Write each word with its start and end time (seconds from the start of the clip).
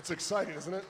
It's 0.00 0.10
exciting, 0.10 0.54
isn't 0.54 0.72
it? 0.72 0.84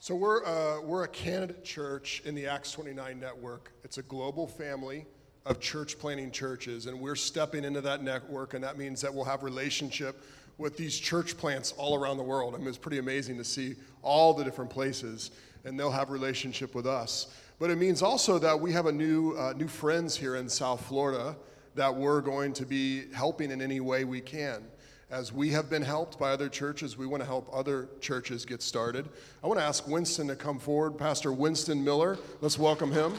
So 0.00 0.16
we're, 0.16 0.44
uh, 0.44 0.80
we're 0.80 1.04
a 1.04 1.08
candidate 1.08 1.62
church 1.62 2.22
in 2.24 2.34
the 2.34 2.48
Acts 2.48 2.72
29 2.72 3.20
network. 3.20 3.70
It's 3.84 3.98
a 3.98 4.02
global 4.02 4.48
family 4.48 5.06
of 5.44 5.60
church 5.60 5.96
planting 5.96 6.32
churches, 6.32 6.86
and 6.86 6.98
we're 6.98 7.14
stepping 7.14 7.62
into 7.62 7.80
that 7.82 8.02
network, 8.02 8.54
and 8.54 8.64
that 8.64 8.78
means 8.78 9.00
that 9.02 9.14
we'll 9.14 9.26
have 9.26 9.44
relationship 9.44 10.24
with 10.58 10.76
these 10.76 10.98
church 10.98 11.36
plants 11.36 11.70
all 11.76 11.94
around 11.94 12.16
the 12.16 12.24
world. 12.24 12.56
I 12.56 12.58
mean, 12.58 12.66
it's 12.66 12.76
pretty 12.76 12.98
amazing 12.98 13.36
to 13.36 13.44
see 13.44 13.76
all 14.02 14.34
the 14.34 14.42
different 14.42 14.72
places, 14.72 15.30
and 15.64 15.78
they'll 15.78 15.92
have 15.92 16.10
relationship 16.10 16.74
with 16.74 16.88
us. 16.88 17.28
But 17.60 17.70
it 17.70 17.78
means 17.78 18.02
also 18.02 18.40
that 18.40 18.58
we 18.58 18.72
have 18.72 18.86
a 18.86 18.92
new, 18.92 19.36
uh, 19.36 19.52
new 19.56 19.68
friends 19.68 20.16
here 20.16 20.34
in 20.34 20.48
South 20.48 20.84
Florida 20.84 21.36
that 21.76 21.94
we're 21.94 22.22
going 22.22 22.54
to 22.54 22.66
be 22.66 23.04
helping 23.12 23.52
in 23.52 23.62
any 23.62 23.78
way 23.78 24.02
we 24.02 24.20
can. 24.20 24.64
As 25.08 25.32
we 25.32 25.50
have 25.50 25.70
been 25.70 25.82
helped 25.82 26.18
by 26.18 26.32
other 26.32 26.48
churches, 26.48 26.98
we 26.98 27.06
want 27.06 27.22
to 27.22 27.26
help 27.26 27.48
other 27.52 27.88
churches 28.00 28.44
get 28.44 28.60
started. 28.60 29.08
I 29.42 29.46
want 29.46 29.60
to 29.60 29.64
ask 29.64 29.86
Winston 29.86 30.26
to 30.26 30.34
come 30.34 30.58
forward, 30.58 30.98
Pastor 30.98 31.32
Winston 31.32 31.84
Miller. 31.84 32.18
Let's 32.40 32.58
welcome 32.58 32.90
him. 32.90 33.14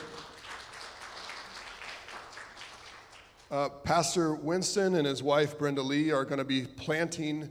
Uh, 3.50 3.70
Pastor 3.70 4.36
Winston 4.36 4.96
and 4.96 5.08
his 5.08 5.24
wife 5.24 5.58
Brenda 5.58 5.82
Lee 5.82 6.12
are 6.12 6.26
going 6.26 6.40
to 6.40 6.44
be 6.44 6.64
planting 6.64 7.50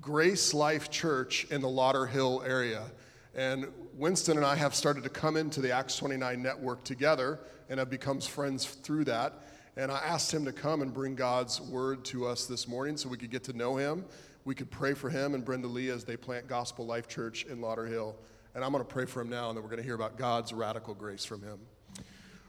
Grace 0.00 0.52
Life 0.52 0.90
Church 0.90 1.46
in 1.52 1.60
the 1.60 1.68
Lauderhill 1.68 2.44
area. 2.44 2.90
And 3.36 3.68
Winston 3.94 4.36
and 4.36 4.44
I 4.44 4.56
have 4.56 4.74
started 4.74 5.04
to 5.04 5.10
come 5.10 5.36
into 5.36 5.60
the 5.60 5.70
Acts 5.70 5.96
29 5.96 6.42
network 6.42 6.82
together 6.82 7.38
and 7.68 7.78
have 7.78 7.88
become 7.88 8.20
friends 8.20 8.66
through 8.66 9.04
that. 9.04 9.45
And 9.76 9.92
I 9.92 9.98
asked 9.98 10.32
him 10.32 10.44
to 10.46 10.52
come 10.52 10.80
and 10.80 10.92
bring 10.92 11.14
God's 11.14 11.60
word 11.60 12.04
to 12.06 12.26
us 12.26 12.46
this 12.46 12.66
morning 12.66 12.96
so 12.96 13.10
we 13.10 13.18
could 13.18 13.30
get 13.30 13.44
to 13.44 13.52
know 13.52 13.76
him. 13.76 14.06
We 14.46 14.54
could 14.54 14.70
pray 14.70 14.94
for 14.94 15.10
him 15.10 15.34
and 15.34 15.44
Brenda 15.44 15.68
Lee 15.68 15.90
as 15.90 16.04
they 16.04 16.16
plant 16.16 16.48
Gospel 16.48 16.86
Life 16.86 17.08
Church 17.08 17.44
in 17.44 17.58
Lauderhill. 17.58 18.14
And 18.54 18.64
I'm 18.64 18.72
going 18.72 18.82
to 18.82 18.88
pray 18.88 19.04
for 19.04 19.20
him 19.20 19.28
now, 19.28 19.48
and 19.48 19.56
then 19.56 19.62
we're 19.62 19.68
going 19.68 19.82
to 19.82 19.84
hear 19.84 19.94
about 19.94 20.16
God's 20.16 20.54
radical 20.54 20.94
grace 20.94 21.26
from 21.26 21.42
him. 21.42 21.58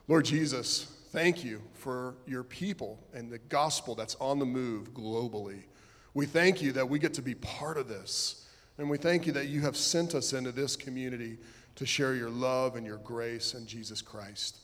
Lord 0.08 0.24
Jesus, 0.24 0.84
thank 1.10 1.44
you 1.44 1.62
for 1.74 2.16
your 2.26 2.44
people 2.44 2.98
and 3.14 3.30
the 3.30 3.40
gospel 3.40 3.94
that's 3.94 4.16
on 4.22 4.40
the 4.40 4.46
move 4.46 4.94
globally. 4.94 5.64
We 6.14 6.26
thank 6.26 6.62
you 6.62 6.72
that 6.72 6.88
we 6.88 6.98
get 6.98 7.14
to 7.16 7.22
be 7.22 7.36
part 7.36 7.78
of 7.78 7.90
this. 7.90 8.48
And 8.78 8.90
we 8.90 8.98
thank 8.98 9.26
you 9.26 9.34
that 9.34 9.48
you 9.48 9.62
have 9.62 9.76
sent 9.76 10.16
us 10.16 10.32
into 10.32 10.54
this 10.54 10.78
community 10.78 11.40
to 11.76 11.86
share 11.86 12.16
your 12.16 12.30
love 12.30 12.76
and 12.78 12.86
your 12.86 12.98
grace 12.98 13.54
in 13.54 13.68
Jesus 13.68 14.02
Christ. 14.02 14.60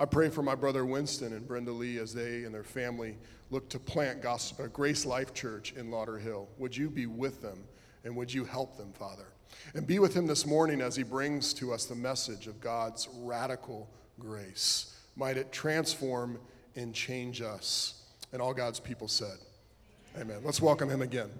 I 0.00 0.04
pray 0.04 0.28
for 0.28 0.42
my 0.42 0.54
brother 0.54 0.86
Winston 0.86 1.32
and 1.32 1.46
Brenda 1.46 1.72
Lee 1.72 1.98
as 1.98 2.14
they 2.14 2.44
and 2.44 2.54
their 2.54 2.62
family 2.62 3.16
look 3.50 3.68
to 3.70 3.80
plant 3.80 4.22
Gospel, 4.22 4.68
Grace 4.68 5.04
Life 5.04 5.34
Church 5.34 5.72
in 5.72 5.90
Lauderhill. 5.90 6.46
Would 6.58 6.76
you 6.76 6.88
be 6.88 7.06
with 7.06 7.42
them 7.42 7.64
and 8.04 8.14
would 8.14 8.32
you 8.32 8.44
help 8.44 8.76
them, 8.76 8.92
Father? 8.92 9.26
And 9.74 9.88
be 9.88 9.98
with 9.98 10.14
him 10.14 10.28
this 10.28 10.46
morning 10.46 10.80
as 10.80 10.94
he 10.94 11.02
brings 11.02 11.52
to 11.54 11.72
us 11.72 11.86
the 11.86 11.96
message 11.96 12.46
of 12.46 12.60
God's 12.60 13.08
radical 13.18 13.90
grace. 14.20 14.94
Might 15.16 15.36
it 15.36 15.50
transform 15.50 16.38
and 16.76 16.94
change 16.94 17.42
us. 17.42 18.02
And 18.32 18.40
all 18.40 18.54
God's 18.54 18.78
people 18.78 19.08
said, 19.08 19.38
Amen. 20.16 20.42
Let's 20.44 20.62
welcome 20.62 20.88
him 20.88 21.02
again. 21.02 21.30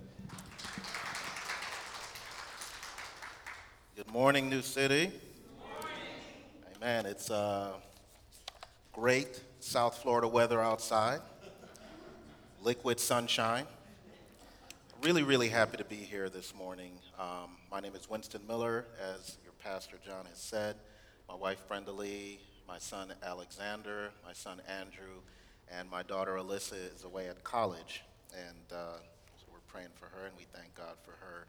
Good 3.95 4.13
morning, 4.13 4.49
New 4.51 4.63
City. 4.63 5.07
Good 5.07 6.83
morning. 6.83 7.05
Amen. 7.05 7.07
It's 7.07 7.31
uh, 7.31 7.75
Great 9.01 9.41
South 9.61 9.97
Florida 9.99 10.27
weather 10.27 10.61
outside, 10.61 11.21
liquid 12.65 12.99
sunshine. 12.99 13.65
Really, 15.05 15.23
really 15.23 15.49
happy 15.49 15.77
to 15.77 15.85
be 15.85 15.95
here 15.95 16.29
this 16.29 16.53
morning. 16.53 16.91
Um, 17.17 17.59
my 17.71 17.79
name 17.79 17.95
is 17.95 18.11
Winston 18.11 18.41
Miller, 18.49 18.87
as 19.15 19.39
your 19.45 19.53
pastor 19.63 19.99
John 20.05 20.27
has 20.27 20.39
said. 20.39 20.75
My 21.29 21.37
wife 21.37 21.63
Brenda 21.69 21.93
Lee, 21.93 22.41
my 22.67 22.79
son 22.79 23.13
Alexander, 23.23 24.11
my 24.27 24.33
son 24.33 24.61
Andrew, 24.69 25.23
and 25.71 25.89
my 25.89 26.03
daughter 26.03 26.35
Alyssa 26.35 26.93
is 26.93 27.05
away 27.05 27.29
at 27.29 27.45
college. 27.45 28.03
And 28.33 28.73
uh, 28.73 28.97
so 29.37 29.47
we're 29.53 29.61
praying 29.69 29.91
for 29.95 30.07
her, 30.07 30.27
and 30.27 30.37
we 30.37 30.47
thank 30.53 30.75
God 30.75 30.97
for 31.05 31.13
her. 31.25 31.47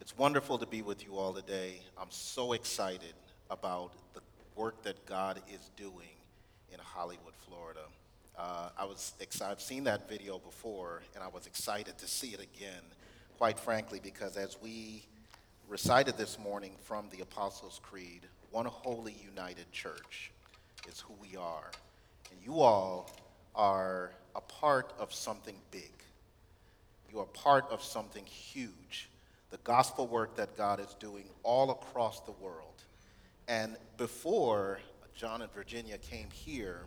It's 0.00 0.16
wonderful 0.16 0.58
to 0.58 0.66
be 0.66 0.82
with 0.82 1.04
you 1.04 1.16
all 1.16 1.32
today. 1.32 1.80
I'm 2.00 2.12
so 2.12 2.52
excited 2.52 3.14
about 3.50 3.90
the 4.14 4.20
work 4.54 4.84
that 4.84 5.04
God 5.06 5.40
is 5.52 5.72
doing 5.76 6.17
in 6.72 6.78
Hollywood, 6.80 7.34
Florida. 7.46 7.80
Uh, 8.38 8.68
I 8.78 8.84
was 8.84 9.14
excited. 9.20 9.52
I've 9.52 9.60
seen 9.60 9.84
that 9.84 10.08
video 10.08 10.38
before, 10.38 11.02
and 11.14 11.24
I 11.24 11.28
was 11.28 11.46
excited 11.46 11.98
to 11.98 12.06
see 12.06 12.28
it 12.28 12.40
again, 12.40 12.82
quite 13.36 13.58
frankly, 13.58 14.00
because 14.02 14.36
as 14.36 14.56
we 14.62 15.04
recited 15.68 16.16
this 16.16 16.38
morning 16.38 16.72
from 16.84 17.08
the 17.10 17.20
Apostles' 17.20 17.80
Creed, 17.82 18.22
one 18.50 18.66
holy 18.66 19.16
united 19.24 19.70
church 19.72 20.30
is 20.88 21.00
who 21.00 21.14
we 21.20 21.36
are. 21.36 21.70
And 22.30 22.40
you 22.44 22.60
all 22.60 23.10
are 23.54 24.12
a 24.34 24.40
part 24.40 24.92
of 24.98 25.12
something 25.12 25.56
big. 25.70 25.92
You 27.12 27.20
are 27.20 27.26
part 27.26 27.66
of 27.70 27.82
something 27.82 28.24
huge. 28.24 29.08
The 29.50 29.58
gospel 29.58 30.06
work 30.06 30.36
that 30.36 30.56
God 30.56 30.78
is 30.78 30.94
doing 31.00 31.24
all 31.42 31.70
across 31.70 32.20
the 32.20 32.32
world. 32.32 32.82
And 33.48 33.76
before 33.96 34.78
John 35.18 35.42
and 35.42 35.52
Virginia 35.52 35.98
came 35.98 36.28
here 36.30 36.82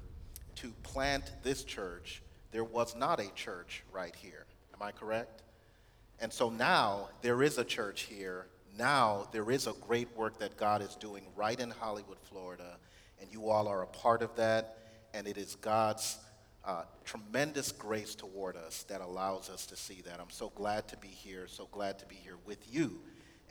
to 0.55 0.71
plant 0.83 1.29
this 1.43 1.65
church, 1.65 2.21
there 2.53 2.63
was 2.63 2.95
not 2.95 3.19
a 3.19 3.29
church 3.33 3.83
right 3.91 4.15
here. 4.15 4.45
Am 4.73 4.81
I 4.81 4.91
correct? 4.91 5.43
And 6.21 6.31
so 6.31 6.49
now 6.49 7.09
there 7.21 7.43
is 7.43 7.57
a 7.57 7.65
church 7.65 8.03
here. 8.03 8.45
Now 8.77 9.27
there 9.33 9.51
is 9.51 9.67
a 9.67 9.73
great 9.85 10.15
work 10.15 10.39
that 10.39 10.55
God 10.55 10.81
is 10.81 10.95
doing 10.95 11.23
right 11.35 11.59
in 11.59 11.71
Hollywood, 11.71 12.19
Florida, 12.21 12.77
and 13.19 13.29
you 13.33 13.49
all 13.49 13.67
are 13.67 13.83
a 13.83 13.87
part 13.87 14.21
of 14.21 14.33
that. 14.37 14.77
And 15.13 15.27
it 15.27 15.37
is 15.37 15.55
God's 15.55 16.17
uh, 16.63 16.83
tremendous 17.03 17.73
grace 17.73 18.15
toward 18.15 18.55
us 18.55 18.83
that 18.83 19.01
allows 19.01 19.49
us 19.49 19.65
to 19.65 19.75
see 19.75 20.01
that. 20.05 20.21
I'm 20.21 20.29
so 20.29 20.53
glad 20.55 20.87
to 20.87 20.97
be 20.97 21.09
here, 21.09 21.47
so 21.47 21.67
glad 21.69 21.99
to 21.99 22.05
be 22.05 22.15
here 22.15 22.37
with 22.45 22.73
you 22.73 23.01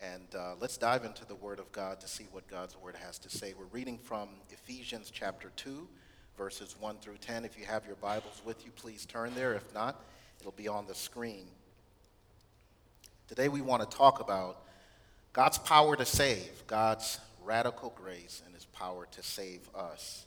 and 0.03 0.35
uh, 0.35 0.55
let's 0.59 0.79
dive 0.79 1.05
into 1.05 1.25
the 1.27 1.35
Word 1.35 1.59
of 1.59 1.71
God 1.73 2.01
to 2.01 2.09
see 2.09 2.27
what 2.33 2.47
God's 2.49 2.77
Word 2.77 2.97
has 2.97 3.19
to 3.19 3.29
say. 3.29 3.55
We're 3.59 3.67
reading 3.67 3.99
from 3.99 4.29
Ephesians 4.49 5.11
chapter 5.13 5.53
2, 5.57 5.87
verses 6.39 6.75
1 6.81 6.99
through 7.01 7.19
10. 7.19 7.45
If 7.45 7.59
you 7.59 7.67
have 7.67 7.85
your 7.85 7.97
Bibles 7.97 8.41
with 8.45 8.65
you, 8.65 8.71
please 8.73 9.05
turn 9.05 9.35
there. 9.35 9.53
If 9.53 9.75
not, 9.75 10.03
it'll 10.41 10.53
be 10.53 10.69
on 10.69 10.87
the 10.87 10.95
screen. 10.95 11.49
Today 13.29 13.49
we 13.49 13.61
want 13.61 13.89
to 13.89 13.97
talk 13.97 14.21
about 14.21 14.63
God's 15.33 15.59
power 15.59 15.97
to 15.97 16.07
save, 16.07 16.67
God's 16.67 17.21
radical 17.45 17.93
grace, 17.95 18.43
and 18.47 18.55
His 18.55 18.65
power 18.65 19.07
to 19.11 19.23
save 19.23 19.69
us. 19.75 20.25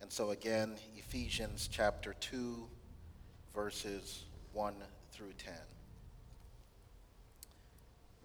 And 0.00 0.10
so, 0.10 0.30
again, 0.30 0.74
Ephesians 0.96 1.68
chapter 1.70 2.14
2, 2.14 2.66
verses 3.54 4.24
1 4.52 4.74
through 5.12 5.32
10. 5.38 5.52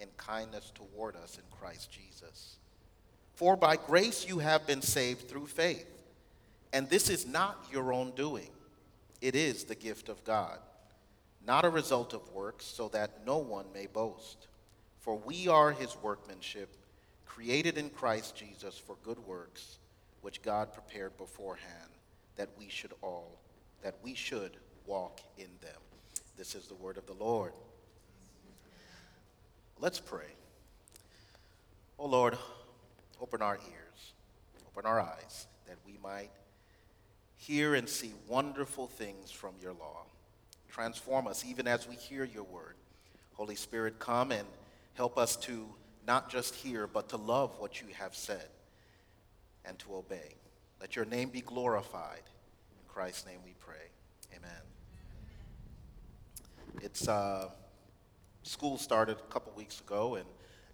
in 0.00 0.08
kindness 0.16 0.72
toward 0.74 1.16
us 1.16 1.36
in 1.36 1.44
Christ 1.58 1.90
Jesus. 1.90 2.56
For 3.34 3.56
by 3.56 3.76
grace 3.76 4.26
you 4.26 4.38
have 4.38 4.66
been 4.66 4.82
saved 4.82 5.28
through 5.28 5.46
faith. 5.46 5.86
And 6.72 6.88
this 6.88 7.08
is 7.08 7.26
not 7.26 7.66
your 7.70 7.92
own 7.92 8.12
doing, 8.16 8.50
it 9.20 9.34
is 9.34 9.64
the 9.64 9.74
gift 9.74 10.08
of 10.08 10.24
God, 10.24 10.58
not 11.46 11.64
a 11.64 11.70
result 11.70 12.12
of 12.12 12.32
works, 12.32 12.64
so 12.64 12.88
that 12.88 13.24
no 13.24 13.38
one 13.38 13.66
may 13.72 13.86
boast. 13.86 14.48
For 15.00 15.16
we 15.16 15.48
are 15.48 15.70
his 15.70 15.96
workmanship, 16.02 16.76
created 17.26 17.78
in 17.78 17.90
Christ 17.90 18.34
Jesus 18.34 18.76
for 18.76 18.96
good 19.04 19.18
works, 19.20 19.78
which 20.22 20.42
God 20.42 20.72
prepared 20.72 21.16
beforehand 21.16 21.90
that 22.36 22.48
we 22.58 22.68
should 22.68 22.92
all, 23.02 23.38
that 23.82 23.96
we 24.02 24.14
should 24.14 24.56
walk 24.86 25.20
in 25.36 25.48
them. 25.60 25.80
This 26.36 26.54
is 26.54 26.66
the 26.66 26.74
word 26.74 26.96
of 26.96 27.06
the 27.06 27.12
Lord. 27.12 27.52
Let's 29.84 30.00
pray. 30.00 30.32
Oh 31.98 32.06
Lord, 32.06 32.38
open 33.20 33.42
our 33.42 33.56
ears, 33.56 34.12
open 34.66 34.86
our 34.88 34.98
eyes, 34.98 35.46
that 35.68 35.76
we 35.84 35.98
might 36.02 36.30
hear 37.36 37.74
and 37.74 37.86
see 37.86 38.14
wonderful 38.26 38.86
things 38.86 39.30
from 39.30 39.52
your 39.60 39.74
law. 39.74 40.06
Transform 40.70 41.26
us 41.26 41.44
even 41.46 41.68
as 41.68 41.86
we 41.86 41.96
hear 41.96 42.24
your 42.24 42.44
word. 42.44 42.76
Holy 43.34 43.56
Spirit, 43.56 43.98
come 43.98 44.32
and 44.32 44.48
help 44.94 45.18
us 45.18 45.36
to 45.36 45.66
not 46.06 46.30
just 46.30 46.54
hear, 46.54 46.86
but 46.86 47.10
to 47.10 47.18
love 47.18 47.54
what 47.58 47.82
you 47.82 47.88
have 47.98 48.14
said 48.14 48.48
and 49.66 49.78
to 49.80 49.96
obey. 49.96 50.36
Let 50.80 50.96
your 50.96 51.04
name 51.04 51.28
be 51.28 51.42
glorified. 51.42 52.22
In 52.72 52.88
Christ's 52.88 53.26
name 53.26 53.40
we 53.44 53.52
pray. 53.60 53.90
Amen. 54.34 54.62
It's 56.80 57.06
uh, 57.06 57.50
school 58.44 58.76
started 58.76 59.16
a 59.16 59.32
couple 59.32 59.52
weeks 59.56 59.80
ago, 59.80 60.14
and 60.16 60.26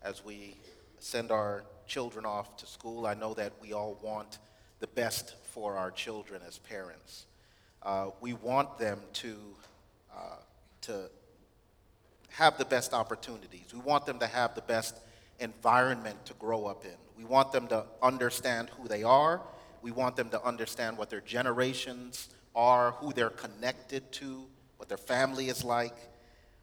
as 0.02 0.24
we 0.24 0.56
send 0.98 1.30
our 1.30 1.64
children 1.86 2.26
off 2.26 2.56
to 2.58 2.66
school, 2.66 3.06
I 3.06 3.14
know 3.14 3.32
that 3.34 3.52
we 3.62 3.72
all 3.72 3.98
want 4.02 4.38
the 4.80 4.88
best 4.88 5.36
for 5.44 5.76
our 5.76 5.90
children 5.90 6.42
as 6.46 6.58
parents. 6.58 7.26
Uh, 7.82 8.10
we 8.20 8.34
want 8.34 8.78
them 8.78 9.00
to, 9.14 9.36
uh, 10.14 10.36
to 10.82 11.10
have 12.30 12.58
the 12.58 12.64
best 12.64 12.92
opportunities. 12.92 13.72
We 13.72 13.80
want 13.80 14.04
them 14.04 14.18
to 14.18 14.26
have 14.26 14.54
the 14.54 14.62
best 14.62 14.98
environment 15.38 16.26
to 16.26 16.34
grow 16.34 16.66
up 16.66 16.84
in. 16.84 16.96
We 17.16 17.24
want 17.24 17.52
them 17.52 17.68
to 17.68 17.84
understand 18.02 18.70
who 18.70 18.88
they 18.88 19.02
are. 19.02 19.40
We 19.80 19.92
want 19.92 20.16
them 20.16 20.28
to 20.30 20.44
understand 20.44 20.98
what 20.98 21.08
their 21.08 21.20
generations 21.20 22.28
are, 22.54 22.92
who 22.92 23.12
they're 23.12 23.30
connected 23.30 24.10
to, 24.12 24.44
what 24.76 24.88
their 24.88 24.98
family 24.98 25.48
is 25.48 25.64
like. 25.64 25.96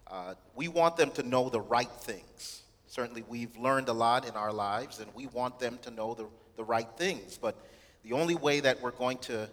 Uh, 0.09 0.35
we 0.55 0.67
want 0.67 0.95
them 0.97 1.11
to 1.11 1.23
know 1.23 1.49
the 1.49 1.59
right 1.59 1.91
things. 2.01 2.63
Certainly, 2.87 3.25
we've 3.27 3.55
learned 3.57 3.89
a 3.89 3.93
lot 3.93 4.27
in 4.27 4.35
our 4.35 4.53
lives, 4.53 4.99
and 4.99 5.13
we 5.13 5.27
want 5.27 5.59
them 5.59 5.77
to 5.81 5.91
know 5.91 6.13
the, 6.13 6.25
the 6.55 6.63
right 6.63 6.87
things. 6.97 7.37
But 7.37 7.57
the 8.03 8.13
only 8.13 8.35
way 8.35 8.61
that 8.61 8.81
we're 8.81 8.91
going 8.91 9.17
to 9.19 9.49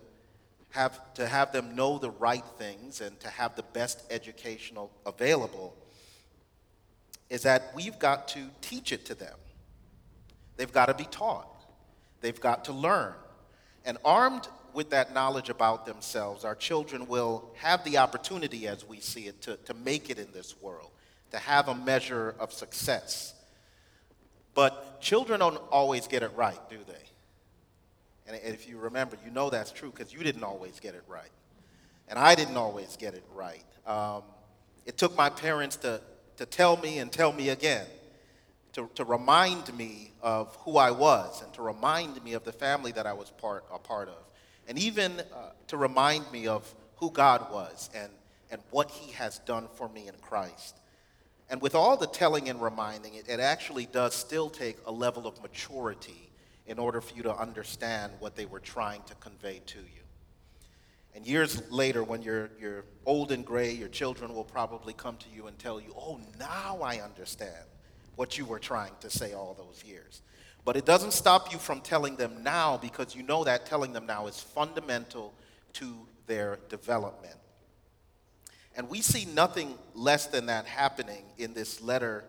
have 0.71 1.15
to 1.15 1.27
have 1.27 1.53
them 1.53 1.75
know 1.75 1.99
the 1.99 2.11
right 2.11 2.45
things 2.59 3.01
and 3.01 3.19
to 3.21 3.29
have 3.29 3.55
the 3.55 3.63
best 3.63 4.03
educational 4.11 4.91
available 5.07 5.77
is 7.31 7.43
that 7.43 7.73
we've 7.75 7.99
got 7.99 8.29
to 8.29 8.51
teach 8.61 8.93
it 8.93 9.05
to 9.07 9.15
them. 9.15 9.37
They've 10.57 10.73
got 10.73 10.87
to 10.87 10.95
be 10.95 11.05
taught. 11.05 11.49
They've 12.21 12.41
got 12.41 12.65
to 12.67 12.73
learn. 12.73 13.15
And 13.85 13.99
armed 14.05 14.49
with 14.73 14.91
that 14.91 15.15
knowledge 15.15 15.51
about 15.51 15.87
themselves, 15.87 16.45
our 16.45 16.55
children 16.55 17.07
will 17.07 17.51
have 17.57 17.85
the 17.85 17.99
opportunity, 17.99 18.67
as 18.67 18.87
we 18.87 19.01
see 19.01 19.23
it, 19.23 19.41
to, 19.43 19.57
to 19.59 19.75
make 19.75 20.11
it 20.11 20.19
in 20.19 20.29
this 20.33 20.61
world, 20.61 20.91
to 21.31 21.39
have 21.39 21.69
a 21.69 21.75
measure 21.75 22.35
of 22.39 22.53
success. 22.53 23.35
But 24.55 25.01
children 25.01 25.41
don't 25.41 25.61
always 25.71 26.07
get 26.07 26.23
it 26.23 26.33
right, 26.35 26.59
do 26.71 26.79
they? 26.87 26.95
And 28.27 28.41
if 28.43 28.69
you 28.69 28.79
remember, 28.79 29.17
you 29.25 29.31
know 29.31 29.51
that's 29.51 29.71
true 29.71 29.91
because 29.95 30.13
you 30.13 30.21
didn't 30.21 30.45
always 30.45 30.81
get 30.81 30.95
it 30.95 31.03
right. 31.09 31.31
And 32.09 32.19
I 32.19 32.35
didn't 32.35 32.57
always 32.57 32.97
get 32.97 33.15
it 33.15 33.25
right. 33.35 33.65
Um, 33.87 34.23
it 34.87 34.97
took 34.97 35.17
my 35.17 35.31
parents 35.31 35.77
to, 35.77 36.01
to 36.37 36.47
tell 36.47 36.77
me 36.79 36.99
and 36.99 37.13
tell 37.13 37.33
me 37.33 37.51
again, 37.51 37.87
to, 38.75 38.91
to 38.97 39.05
remind 39.05 39.77
me 39.77 40.11
of 40.21 40.55
who 40.57 40.77
I 40.77 40.91
was 40.91 41.43
and 41.43 41.53
to 41.55 41.63
remind 41.63 42.23
me 42.23 42.35
of 42.35 42.45
the 42.45 42.53
family 42.53 42.93
that 42.93 43.07
I 43.07 43.13
was 43.13 43.31
part, 43.31 43.65
a 43.73 43.79
part 43.79 44.09
of. 44.09 44.23
And 44.69 44.79
even 44.79 45.21
uh, 45.21 45.51
to 45.69 45.77
remind 45.77 46.31
me 46.33 46.47
of 46.47 46.73
who 46.97 47.11
God 47.11 47.53
was 47.53 47.89
and, 47.95 48.11
and 48.51 48.61
what 48.71 48.91
He 48.91 49.13
has 49.13 49.39
done 49.41 49.69
for 49.75 49.89
me 49.89 50.09
in 50.09 50.15
Christ. 50.21 50.77
And 51.51 51.61
with 51.61 51.75
all 51.75 51.97
the 51.97 52.07
telling 52.07 52.49
and 52.49 52.61
reminding, 52.61 53.15
it, 53.15 53.29
it 53.29 53.41
actually 53.41 53.87
does 53.87 54.15
still 54.15 54.51
take 54.51 54.77
a 54.87 54.93
level 54.93 55.27
of 55.27 55.41
maturity 55.43 56.31
in 56.67 56.79
order 56.79 57.01
for 57.01 57.15
you 57.15 57.23
to 57.25 57.37
understand 57.37 58.13
what 58.19 58.35
they 58.35 58.47
were 58.47 58.61
trying 58.61 59.03
to 59.03 59.15
convey 59.17 59.61
to 59.67 59.79
you. 59.79 60.03
And 61.15 61.25
years 61.25 61.63
later, 61.71 62.03
when 62.03 62.23
you're, 62.23 62.51
you're 62.59 62.85
old 63.07 63.31
and 63.31 63.45
gray, 63.45 63.71
your 63.73 63.89
children 63.89 64.35
will 64.35 64.45
probably 64.45 64.95
come 64.95 65.17
to 65.19 65.27
you 65.33 65.47
and 65.47 65.57
tell 65.59 65.81
you, 65.81 65.95
Oh, 65.97 66.19
now 66.41 66.81
I 66.83 67.01
understand 67.01 67.55
what 68.17 68.39
you 68.39 68.45
were 68.45 68.59
trying 68.59 68.93
to 69.01 69.11
say 69.11 69.33
all 69.33 69.55
those 69.55 69.83
years. 69.85 70.23
But 70.65 70.77
it 70.77 70.87
doesn't 70.87 71.13
stop 71.13 71.53
you 71.53 71.59
from 71.59 71.81
telling 71.81 72.17
them 72.17 72.43
now 72.43 72.79
because 72.79 73.15
you 73.15 73.23
know 73.23 73.45
that 73.45 73.67
telling 73.67 73.93
them 73.93 74.07
now 74.07 74.27
is 74.27 74.41
fundamental 74.41 75.35
to 75.75 75.95
their 76.27 76.59
development. 76.69 77.37
And 78.77 78.89
we 78.89 79.03
see 79.03 79.25
nothing 79.27 79.75
less 79.95 80.27
than 80.27 80.47
that 80.47 80.67
happening 80.67 81.25
in 81.39 81.55
this 81.55 81.81
letter 81.81 82.25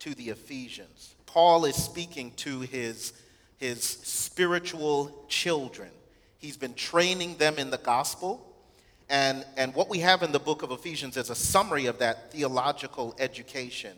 to 0.00 0.14
the 0.14 0.30
Ephesians. 0.30 1.14
Paul 1.26 1.64
is 1.64 1.76
speaking 1.76 2.32
to 2.38 2.60
his 2.60 3.12
his 3.62 3.84
spiritual 3.84 5.24
children. 5.28 5.88
He's 6.38 6.56
been 6.56 6.74
training 6.74 7.36
them 7.36 7.58
in 7.58 7.70
the 7.70 7.78
gospel. 7.78 8.44
And, 9.08 9.46
and 9.56 9.72
what 9.72 9.88
we 9.88 10.00
have 10.00 10.24
in 10.24 10.32
the 10.32 10.40
book 10.40 10.64
of 10.64 10.72
Ephesians 10.72 11.16
is 11.16 11.30
a 11.30 11.36
summary 11.36 11.86
of 11.86 11.98
that 12.00 12.32
theological 12.32 13.14
education 13.20 13.96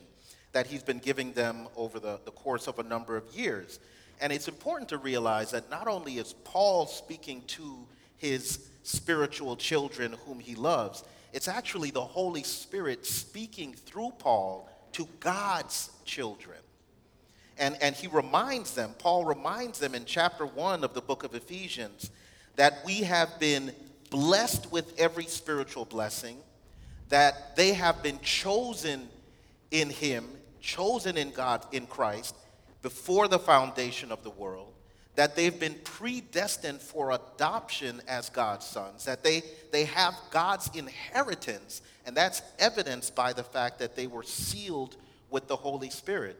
that 0.55 0.67
he's 0.67 0.83
been 0.83 0.99
giving 0.99 1.33
them 1.33 1.67
over 1.75 1.99
the, 1.99 2.17
the 2.23 2.31
course 2.31 2.67
of 2.67 2.79
a 2.79 2.83
number 2.83 3.17
of 3.17 3.25
years. 3.35 3.77
And 4.21 4.31
it's 4.31 4.47
important 4.47 4.87
to 4.87 4.97
realize 4.97 5.51
that 5.51 5.69
not 5.69 5.85
only 5.85 6.13
is 6.13 6.31
Paul 6.45 6.85
speaking 6.87 7.41
to 7.47 7.85
his 8.15 8.65
spiritual 8.83 9.57
children 9.57 10.15
whom 10.25 10.39
he 10.39 10.55
loves, 10.55 11.03
it's 11.33 11.49
actually 11.49 11.91
the 11.91 11.99
Holy 11.99 12.43
Spirit 12.43 13.05
speaking 13.05 13.73
through 13.73 14.13
Paul 14.17 14.69
to 14.93 15.05
God's 15.19 15.89
children. 16.05 16.59
And, 17.57 17.77
and 17.81 17.93
he 17.93 18.07
reminds 18.07 18.75
them, 18.75 18.91
Paul 18.97 19.25
reminds 19.25 19.79
them 19.79 19.93
in 19.93 20.05
chapter 20.05 20.45
1 20.45 20.85
of 20.85 20.93
the 20.93 21.01
book 21.01 21.25
of 21.25 21.35
Ephesians, 21.35 22.11
that 22.55 22.77
we 22.85 23.01
have 23.01 23.41
been 23.41 23.73
blessed 24.09 24.71
with 24.71 24.97
every 24.97 25.25
spiritual 25.25 25.83
blessing, 25.83 26.37
that 27.09 27.57
they 27.57 27.73
have 27.73 28.01
been 28.01 28.21
chosen 28.21 29.09
in 29.69 29.89
him, 29.89 30.23
chosen 30.65 31.15
in 31.15 31.29
God, 31.29 31.65
in 31.71 31.85
Christ, 31.85 32.35
before 32.81 33.27
the 33.27 33.39
foundation 33.39 34.11
of 34.11 34.23
the 34.23 34.31
world, 34.31 34.73
that 35.13 35.35
they've 35.35 35.57
been 35.57 35.75
predestined 35.83 36.81
for 36.81 37.11
adoption 37.11 38.01
as 38.07 38.29
God's 38.29 38.65
sons, 38.65 39.05
that 39.05 39.23
they, 39.23 39.43
they 39.71 39.85
have 39.85 40.15
God's 40.31 40.69
inheritance, 40.73 41.81
and 42.05 42.17
that's 42.17 42.41
evidenced 42.59 43.15
by 43.15 43.31
the 43.31 43.43
fact 43.43 43.79
that 43.79 43.95
they 43.95 44.07
were 44.07 44.23
sealed 44.23 44.97
with 45.29 45.47
the 45.47 45.55
Holy 45.55 45.89
Spirit. 45.89 46.37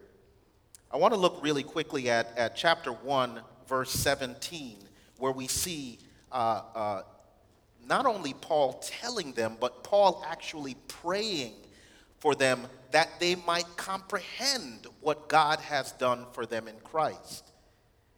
I 0.91 0.97
want 0.97 1.13
to 1.13 1.19
look 1.19 1.39
really 1.41 1.63
quickly 1.63 2.09
at, 2.09 2.35
at 2.37 2.55
chapter 2.55 2.91
1, 2.91 3.39
verse 3.67 3.91
17, 3.91 4.77
where 5.19 5.31
we 5.31 5.47
see 5.47 5.99
uh, 6.31 6.61
uh, 6.73 7.01
not 7.87 8.05
only 8.05 8.33
Paul 8.33 8.83
telling 8.83 9.33
them, 9.33 9.57
but 9.59 9.83
Paul 9.83 10.23
actually 10.27 10.75
praying 10.87 11.53
for 12.25 12.33
them 12.33 12.65
that 12.89 13.19
they 13.19 13.35
might 13.35 13.67
comprehend 13.77 14.87
what 14.99 15.29
God 15.29 15.59
has 15.59 15.91
done 15.91 16.25
for 16.31 16.47
them 16.47 16.67
in 16.67 16.73
Christ. 16.83 17.51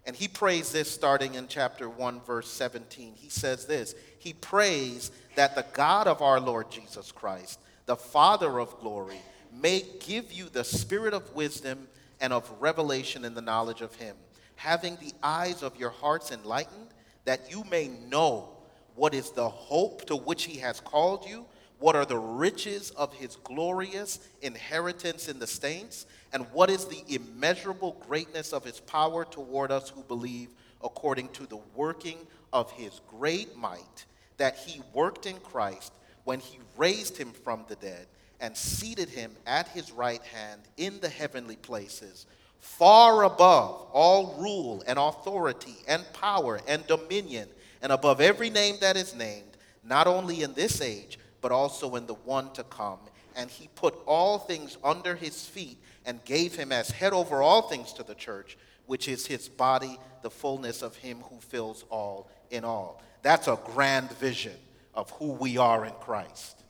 And 0.06 0.16
he 0.16 0.30
prays 0.30 0.72
this 0.72 0.90
starting 0.90 1.34
in 1.34 1.50
chapter 1.50 1.90
1, 1.90 2.22
verse 2.22 2.48
17. 2.50 3.16
He 3.18 3.28
says 3.28 3.66
this 3.66 3.96
He 4.18 4.32
prays 4.32 5.12
that 5.36 5.56
the 5.56 5.66
God 5.74 6.08
of 6.08 6.22
our 6.22 6.40
Lord 6.40 6.72
Jesus 6.72 7.12
Christ, 7.12 7.60
the 7.86 7.98
Father 7.98 8.62
of 8.62 8.80
glory, 8.80 9.20
may 9.52 9.84
give 10.00 10.32
you 10.32 10.48
the 10.48 10.64
spirit 10.64 11.14
of 11.14 11.36
wisdom 11.36 11.90
and 12.22 12.32
of 12.32 12.50
revelation 12.62 13.26
in 13.26 13.34
the 13.34 13.42
knowledge 13.42 13.82
of 13.82 13.94
him, 13.96 14.16
having 14.56 14.96
the 15.02 15.12
eyes 15.22 15.64
of 15.64 15.76
your 15.76 15.90
hearts 15.90 16.32
enlightened, 16.32 16.94
that 17.26 17.52
you 17.52 17.66
may 17.70 17.90
know 17.90 18.56
what 18.96 19.14
is 19.14 19.32
the 19.32 19.50
hope 19.50 20.06
to 20.06 20.16
which 20.16 20.46
he 20.46 20.60
has 20.60 20.80
called 20.80 21.28
you, 21.28 21.46
what 21.80 21.96
are 21.96 22.06
the 22.06 22.18
riches 22.18 22.92
of 22.92 23.14
his 23.14 23.36
glorious 23.44 24.20
inheritance 24.42 25.28
in 25.28 25.40
the 25.40 25.48
saints, 25.48 26.06
and 26.34 26.46
what 26.52 26.70
is 26.70 26.86
the 26.86 27.04
immeasurable 27.08 27.96
greatness 28.08 28.52
of 28.52 28.64
his 28.64 28.80
power 28.80 29.26
toward 29.26 29.72
us 29.72 29.90
who 29.90 30.02
believe, 30.04 30.50
according 30.84 31.30
to 31.30 31.46
the 31.46 31.60
working 31.76 32.18
of 32.52 32.72
his 32.72 33.02
great 33.08 33.56
might, 33.56 34.06
that 34.38 34.58
he 34.58 34.82
worked 34.94 35.26
in 35.26 35.38
Christ 35.38 35.94
when 36.24 36.40
he 36.40 36.60
raised 36.78 37.18
him 37.18 37.32
from 37.32 37.64
the 37.68 37.76
dead 37.76 38.08
and 38.40 38.56
seated 38.56 39.10
him 39.10 39.32
at 39.46 39.68
his 39.70 39.92
right 39.92 40.22
hand 40.22 40.62
in 40.78 41.00
the 41.00 41.10
heavenly 41.10 41.56
places, 41.56 42.26
far 42.60 43.24
above 43.24 43.88
all 43.94 44.36
rule 44.40 44.84
and 44.88 45.00
authority 45.00 45.76
and 45.88 46.04
power 46.14 46.60
and 46.68 46.86
dominion, 46.88 47.48
and 47.82 47.92
above 47.92 48.20
every 48.20 48.50
name 48.50 48.76
that 48.82 48.98
is 48.98 49.16
named, 49.16 49.58
not 49.84 50.08
only 50.08 50.44
in 50.44 50.54
this 50.54 50.82
age, 50.82 51.18
but 51.42 51.52
also 51.52 51.96
in 51.96 52.06
the 52.08 52.14
one 52.14 52.52
to 52.54 52.64
come. 52.64 53.00
and 53.36 53.52
he 53.52 53.70
put 53.76 53.94
all 54.08 54.40
things 54.40 54.78
under 54.84 55.16
his 55.16 55.46
feet 55.46 55.78
and 56.08 56.24
gave 56.26 56.56
him 56.56 56.72
as 56.72 56.90
head 56.90 57.14
over 57.14 57.44
all 57.44 57.62
things 57.62 57.94
to 57.94 58.02
the 58.02 58.16
church, 58.16 58.58
which 58.88 59.08
is 59.08 59.28
his 59.28 59.48
body, 59.48 60.00
the 60.24 60.30
fullness 60.30 60.82
of 60.82 60.96
him 60.96 61.20
who 61.30 61.40
fills 61.40 61.86
all 61.92 62.32
in 62.50 62.64
all. 62.66 63.00
That's 63.22 63.48
a 63.48 63.60
grand 63.64 64.10
vision 64.14 64.56
of 64.96 65.12
who 65.12 65.34
we 65.34 65.58
are 65.58 65.86
in 65.86 65.94
Christ. 66.02 66.64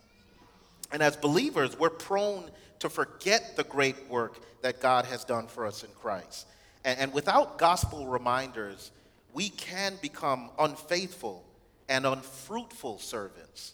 And 0.92 1.02
as 1.02 1.16
believers, 1.16 1.80
we're 1.80 1.90
prone 1.90 2.50
to 2.80 2.90
forget 2.90 3.56
the 3.56 3.64
great 3.64 4.10
work 4.10 4.40
that 4.62 4.82
God 4.82 5.06
has 5.06 5.24
done 5.24 5.48
for 5.48 5.66
us 5.66 5.84
in 5.84 5.90
Christ. 6.02 6.48
And, 6.84 7.00
and 7.00 7.14
without 7.14 7.58
gospel 7.58 8.08
reminders, 8.08 8.92
we 9.34 9.50
can 9.50 9.94
become 10.02 10.50
unfaithful 10.60 11.46
and 11.88 12.06
unfruitful 12.06 13.00
servants. 13.00 13.74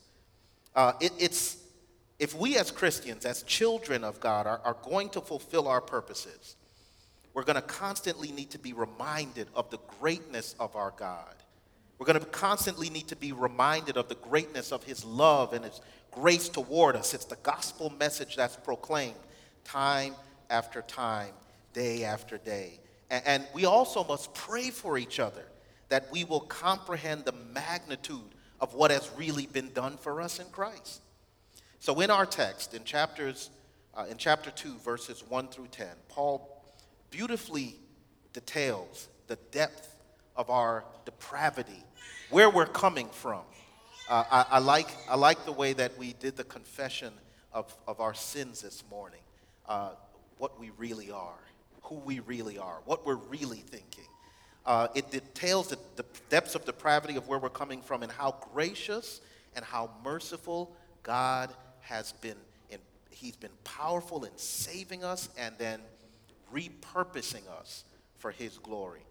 Uh, 0.76 0.94
it, 1.00 1.12
it's 1.20 1.58
if 2.20 2.36
we 2.36 2.58
as 2.58 2.72
Christians, 2.72 3.26
as 3.26 3.44
children 3.44 4.04
of 4.04 4.20
God, 4.20 4.48
are, 4.48 4.62
are 4.64 4.78
going 4.84 5.10
to 5.10 5.22
fulfill 5.22 5.68
our 5.68 5.82
purposes, 5.82 6.56
we're 7.34 7.44
going 7.44 7.56
to 7.56 7.62
constantly 7.62 8.32
need 8.32 8.52
to 8.52 8.60
be 8.60 8.74
reminded 8.74 9.48
of 9.56 9.70
the 9.70 9.80
greatness 10.00 10.56
of 10.60 10.76
our 10.76 10.94
God. 10.96 11.34
We're 11.98 12.06
going 12.06 12.20
to 12.20 12.26
constantly 12.26 12.90
need 12.90 13.08
to 13.10 13.16
be 13.16 13.32
reminded 13.32 13.98
of 13.98 14.08
the 14.08 14.16
greatness 14.16 14.72
of 14.72 14.84
His 14.84 15.04
love 15.04 15.54
and 15.54 15.66
His 15.66 15.82
grace 16.12 16.50
toward 16.50 16.96
us. 16.96 17.14
It's 17.14 17.26
the 17.26 17.38
gospel 17.38 17.92
message 18.00 18.36
that's 18.36 18.56
proclaimed 18.56 19.16
time 19.64 20.14
after 20.50 20.82
time, 20.82 21.34
day 21.74 22.04
after 22.04 22.38
day. 22.38 22.80
And, 23.10 23.24
and 23.26 23.48
we 23.54 23.66
also 23.66 24.04
must 24.04 24.34
pray 24.34 24.70
for 24.70 24.98
each 24.98 25.20
other 25.20 25.46
that 25.90 26.12
we 26.12 26.24
will 26.24 26.42
comprehend 26.42 27.26
the 27.26 27.34
magnitude 27.54 28.33
of 28.64 28.74
what 28.74 28.92
has 28.92 29.12
really 29.18 29.46
been 29.46 29.70
done 29.74 29.98
for 29.98 30.22
us 30.22 30.40
in 30.40 30.46
Christ. 30.46 31.02
So 31.82 32.00
in 32.00 32.10
our 32.10 32.26
text, 32.26 32.74
in 32.74 32.86
chapters, 32.86 33.50
uh, 33.94 34.06
in 34.10 34.16
chapter 34.16 34.52
2, 34.52 34.76
verses 34.78 35.22
1 35.28 35.50
through 35.50 35.68
10, 35.68 35.88
Paul 36.08 36.64
beautifully 37.12 37.76
details 38.32 39.10
the 39.28 39.36
depth 39.52 39.94
of 40.38 40.50
our 40.50 40.86
depravity, 41.04 41.84
where 42.30 42.50
we're 42.50 42.66
coming 42.66 43.10
from. 43.10 43.42
Uh, 44.10 44.24
I, 44.32 44.46
I, 44.52 44.60
like, 44.60 44.88
I 45.10 45.18
like 45.18 45.44
the 45.44 45.52
way 45.52 45.74
that 45.74 45.98
we 45.98 46.14
did 46.14 46.38
the 46.38 46.46
confession 46.46 47.12
of, 47.52 47.76
of 47.86 48.00
our 48.00 48.14
sins 48.14 48.62
this 48.62 48.82
morning, 48.90 49.20
uh, 49.68 49.90
what 50.38 50.58
we 50.58 50.72
really 50.78 51.12
are, 51.12 51.44
who 51.82 51.96
we 51.96 52.22
really 52.22 52.58
are, 52.58 52.78
what 52.86 53.06
we're 53.06 53.16
really 53.16 53.58
thinking. 53.58 54.08
Uh, 54.66 54.88
it 54.96 55.12
details 55.12 55.68
the, 55.68 55.78
the 55.96 56.06
depths 56.30 56.56
of 56.56 56.66
depravity 56.66 57.16
of 57.16 57.28
where 57.28 57.40
we're 57.40 57.50
coming 57.50 57.82
from 57.82 58.04
and 58.04 58.12
how 58.12 58.36
gracious 58.54 59.22
and 59.56 59.66
how 59.66 59.90
merciful 60.04 60.76
God 61.04 61.50
has 61.82 62.14
been. 62.14 62.38
In, 62.70 62.80
he's 63.10 63.36
been 63.36 63.52
powerful 63.64 64.24
in 64.24 64.32
saving 64.38 65.04
us 65.04 65.30
and 65.38 65.54
then 65.58 65.80
repurposing 66.54 67.48
us 67.60 67.84
for 68.18 68.32
His 68.32 68.58
glory. 68.58 69.02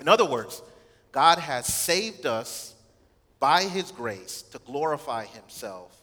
In 0.00 0.08
other 0.08 0.26
words, 0.26 0.62
God 1.12 1.38
has 1.38 1.66
saved 1.66 2.26
us 2.26 2.74
by 3.38 3.62
His 3.62 3.90
grace 3.90 4.42
to 4.52 4.58
glorify 4.58 5.24
Himself 5.24 5.96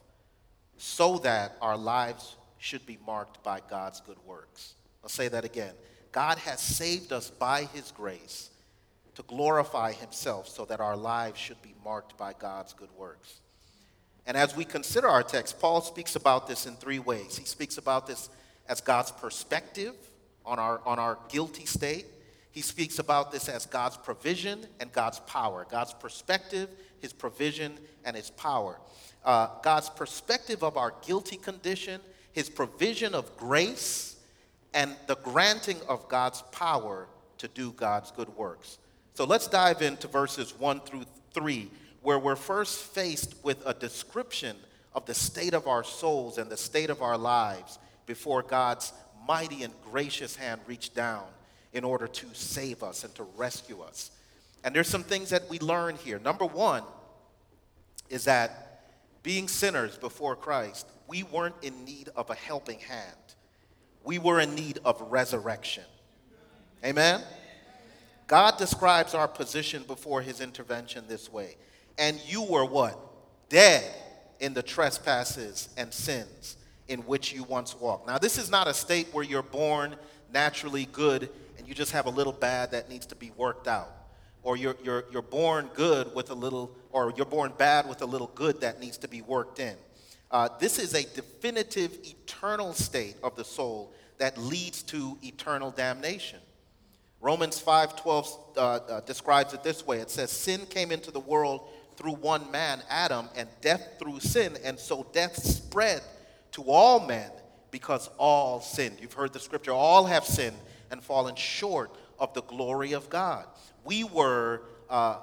so 0.78 1.18
that 1.20 1.56
our 1.62 1.78
lives 1.78 2.36
should 2.58 2.86
be 2.86 2.98
marked 3.06 3.44
by 3.44 3.62
God's 3.70 4.02
good 4.02 4.18
works. 4.26 4.74
I'll 5.04 5.10
say 5.10 5.28
that 5.28 5.46
again. 5.46 5.74
God 6.12 6.38
has 6.40 6.60
saved 6.60 7.12
us 7.12 7.30
by 7.30 7.64
His 7.74 7.92
grace 7.92 8.50
to 9.16 9.24
glorify 9.24 9.94
Himself 9.94 10.48
so 10.48 10.66
that 10.66 10.80
our 10.80 10.96
lives 10.96 11.40
should 11.40 11.62
be 11.62 11.74
marked 11.84 12.18
by 12.18 12.34
God's 12.34 12.74
good 12.74 12.92
works. 12.98 13.42
And 14.28 14.36
as 14.36 14.56
we 14.56 14.66
consider 14.66 15.08
our 15.08 15.24
text, 15.24 15.60
Paul 15.60 15.82
speaks 15.82 16.16
about 16.16 16.48
this 16.48 16.66
in 16.66 16.76
three 16.76 17.00
ways. 17.00 17.38
He 17.38 17.46
speaks 17.46 17.78
about 17.78 18.08
this 18.08 18.30
as 18.68 18.82
God's 18.82 19.12
perspective 19.12 19.96
on 20.46 20.60
our, 20.60 20.82
on 20.86 21.00
our 21.00 21.18
guilty 21.30 21.66
state. 21.66 22.06
He 22.52 22.62
speaks 22.62 23.00
about 23.00 23.32
this 23.32 23.48
as 23.48 23.66
God's 23.66 23.96
provision 23.96 24.66
and 24.80 24.92
God's 24.92 25.20
power. 25.22 25.66
God's 25.70 25.94
perspective, 25.94 26.70
His 27.00 27.14
provision, 27.14 27.78
and 28.04 28.16
His 28.18 28.30
power. 28.30 28.80
Uh, 29.24 29.48
God's 29.64 29.90
perspective 29.90 30.64
of 30.64 30.76
our 30.76 30.94
guilty 31.06 31.38
condition, 31.38 32.02
His 32.34 32.50
provision 32.50 33.16
of 33.16 33.36
grace, 33.38 34.17
and 34.78 34.96
the 35.08 35.16
granting 35.16 35.78
of 35.90 36.08
God's 36.08 36.44
power 36.52 37.08
to 37.40 37.48
do 37.48 37.72
God's 37.72 38.12
good 38.12 38.30
works. 38.38 38.78
So 39.16 39.26
let's 39.26 39.48
dive 39.48 39.82
into 39.82 40.08
verses 40.08 40.54
1 40.60 40.82
through 40.82 41.06
3, 41.34 41.72
where 42.04 42.20
we're 42.20 42.36
first 42.36 42.78
faced 42.94 43.34
with 43.44 43.66
a 43.66 43.74
description 43.74 44.56
of 44.94 45.08
the 45.08 45.16
state 45.16 45.56
of 45.56 45.68
our 45.68 45.84
souls 45.84 46.38
and 46.38 46.48
the 46.48 46.58
state 46.58 46.92
of 46.92 47.02
our 47.02 47.18
lives 47.18 47.80
before 48.06 48.44
God's 48.44 48.94
mighty 49.28 49.64
and 49.64 49.74
gracious 49.90 50.36
hand 50.36 50.62
reached 50.68 50.94
down 50.94 51.26
in 51.74 51.84
order 51.84 52.08
to 52.08 52.28
save 52.34 52.84
us 52.84 53.04
and 53.04 53.16
to 53.16 53.24
rescue 53.36 53.82
us. 53.82 54.12
And 54.64 54.76
there's 54.76 54.88
some 54.88 55.04
things 55.04 55.32
that 55.32 55.50
we 55.50 55.58
learn 55.58 55.96
here. 55.96 56.20
Number 56.20 56.46
one 56.46 56.84
is 58.12 58.26
that 58.26 58.84
being 59.24 59.48
sinners 59.48 59.98
before 59.98 60.36
Christ, 60.36 60.86
we 61.08 61.24
weren't 61.24 61.56
in 61.64 61.84
need 61.84 62.10
of 62.16 62.30
a 62.30 62.36
helping 62.36 62.78
hand. 62.78 63.18
We 64.08 64.20
were 64.20 64.40
in 64.40 64.56
need 64.56 64.80
of 64.86 65.02
resurrection. 65.12 65.84
Amen? 66.82 67.22
God 68.26 68.58
describes 68.58 69.14
our 69.14 69.28
position 69.28 69.84
before 69.84 70.22
his 70.22 70.40
intervention 70.40 71.04
this 71.10 71.30
way. 71.30 71.58
And 71.98 72.18
you 72.26 72.42
were 72.42 72.64
what? 72.64 72.98
Dead 73.50 73.84
in 74.40 74.54
the 74.54 74.64
trespasses 74.64 75.68
and 75.76 75.94
sins 75.94 76.56
in 76.88 77.02
which 77.02 77.34
you 77.34 77.44
once 77.44 77.76
walked. 77.76 78.08
Now, 78.08 78.18
this 78.18 78.38
is 78.38 78.50
not 78.50 78.70
a 78.70 78.74
state 78.74 79.10
where 79.12 79.26
you're 79.26 79.44
born 79.44 79.98
naturally 80.32 80.86
good 80.94 81.30
and 81.58 81.68
you 81.68 81.74
just 81.74 81.92
have 81.92 82.06
a 82.06 82.10
little 82.10 82.32
bad 82.32 82.72
that 82.72 82.90
needs 82.90 83.08
to 83.08 83.16
be 83.18 83.34
worked 83.36 83.68
out. 83.68 83.92
Or 84.42 84.56
you're, 84.56 84.78
you're, 84.82 85.04
you're 85.12 85.22
born 85.22 85.70
good 85.74 86.16
with 86.16 86.30
a 86.30 86.34
little, 86.34 86.74
or 86.92 87.12
you're 87.18 87.26
born 87.26 87.52
bad 87.58 87.90
with 87.90 88.02
a 88.02 88.06
little 88.06 88.32
good 88.36 88.62
that 88.62 88.80
needs 88.80 88.98
to 89.00 89.10
be 89.10 89.22
worked 89.22 89.60
in. 89.60 89.76
Uh, 90.30 90.50
this 90.60 90.78
is 90.80 90.94
a 90.94 91.04
definitive 91.14 91.98
eternal 92.04 92.74
state 92.74 93.16
of 93.24 93.36
the 93.36 93.46
soul 93.46 93.94
that 94.18 94.38
leads 94.38 94.84
to 94.84 95.18
eternal 95.24 95.72
damnation. 95.72 96.40
Romans 97.22 97.60
5:12 97.60 98.28
uh, 98.56 98.60
uh, 98.60 99.02
describes 99.02 99.54
it 99.54 99.64
this 99.64 99.86
way. 99.86 100.00
It 100.00 100.12
says, 100.12 100.32
"Sin 100.32 100.66
came 100.68 100.92
into 100.92 101.12
the 101.12 101.20
world 101.20 101.70
through 101.96 102.14
one 102.14 102.50
man, 102.52 102.84
Adam, 102.90 103.30
and 103.36 103.50
death 103.62 103.96
through 104.00 104.20
sin, 104.20 104.58
and 104.64 104.80
so 104.80 105.08
death 105.14 105.36
spread 105.36 106.02
to 106.52 106.64
all 106.64 107.00
men 107.00 107.32
because 107.72 108.10
all 108.18 108.62
sinned. 108.62 108.98
You've 109.02 109.14
heard 109.14 109.34
the 109.34 109.40
scripture, 109.40 109.72
all 109.72 110.06
have 110.06 110.26
sinned 110.26 110.58
and 110.92 111.04
fallen 111.04 111.36
short 111.36 111.92
of 112.20 112.34
the 112.34 112.44
glory 112.44 112.94
of 112.94 113.10
God. 113.10 113.46
We 113.84 114.04
were 114.04 114.62
uh, 114.90 115.18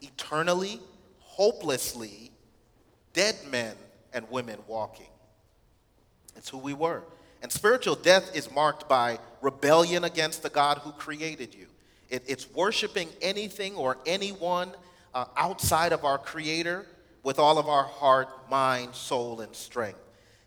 eternally, 0.00 0.80
hopelessly 1.18 2.30
dead 3.12 3.36
men 3.50 3.74
and 4.12 4.28
women 4.30 4.58
walking. 4.66 5.06
It's 6.36 6.48
who 6.48 6.58
we 6.58 6.74
were. 6.74 7.02
And 7.42 7.52
spiritual 7.52 7.94
death 7.94 8.34
is 8.34 8.50
marked 8.50 8.88
by 8.88 9.18
rebellion 9.42 10.04
against 10.04 10.42
the 10.42 10.50
God 10.50 10.78
who 10.78 10.92
created 10.92 11.54
you. 11.54 11.66
It, 12.08 12.24
it's 12.26 12.50
worshiping 12.52 13.08
anything 13.20 13.74
or 13.76 13.98
anyone 14.06 14.72
uh, 15.14 15.26
outside 15.36 15.92
of 15.92 16.04
our 16.04 16.18
Creator 16.18 16.86
with 17.22 17.38
all 17.38 17.58
of 17.58 17.68
our 17.68 17.84
heart, 17.84 18.28
mind, 18.50 18.94
soul, 18.94 19.40
and 19.40 19.54
strength. 19.54 19.98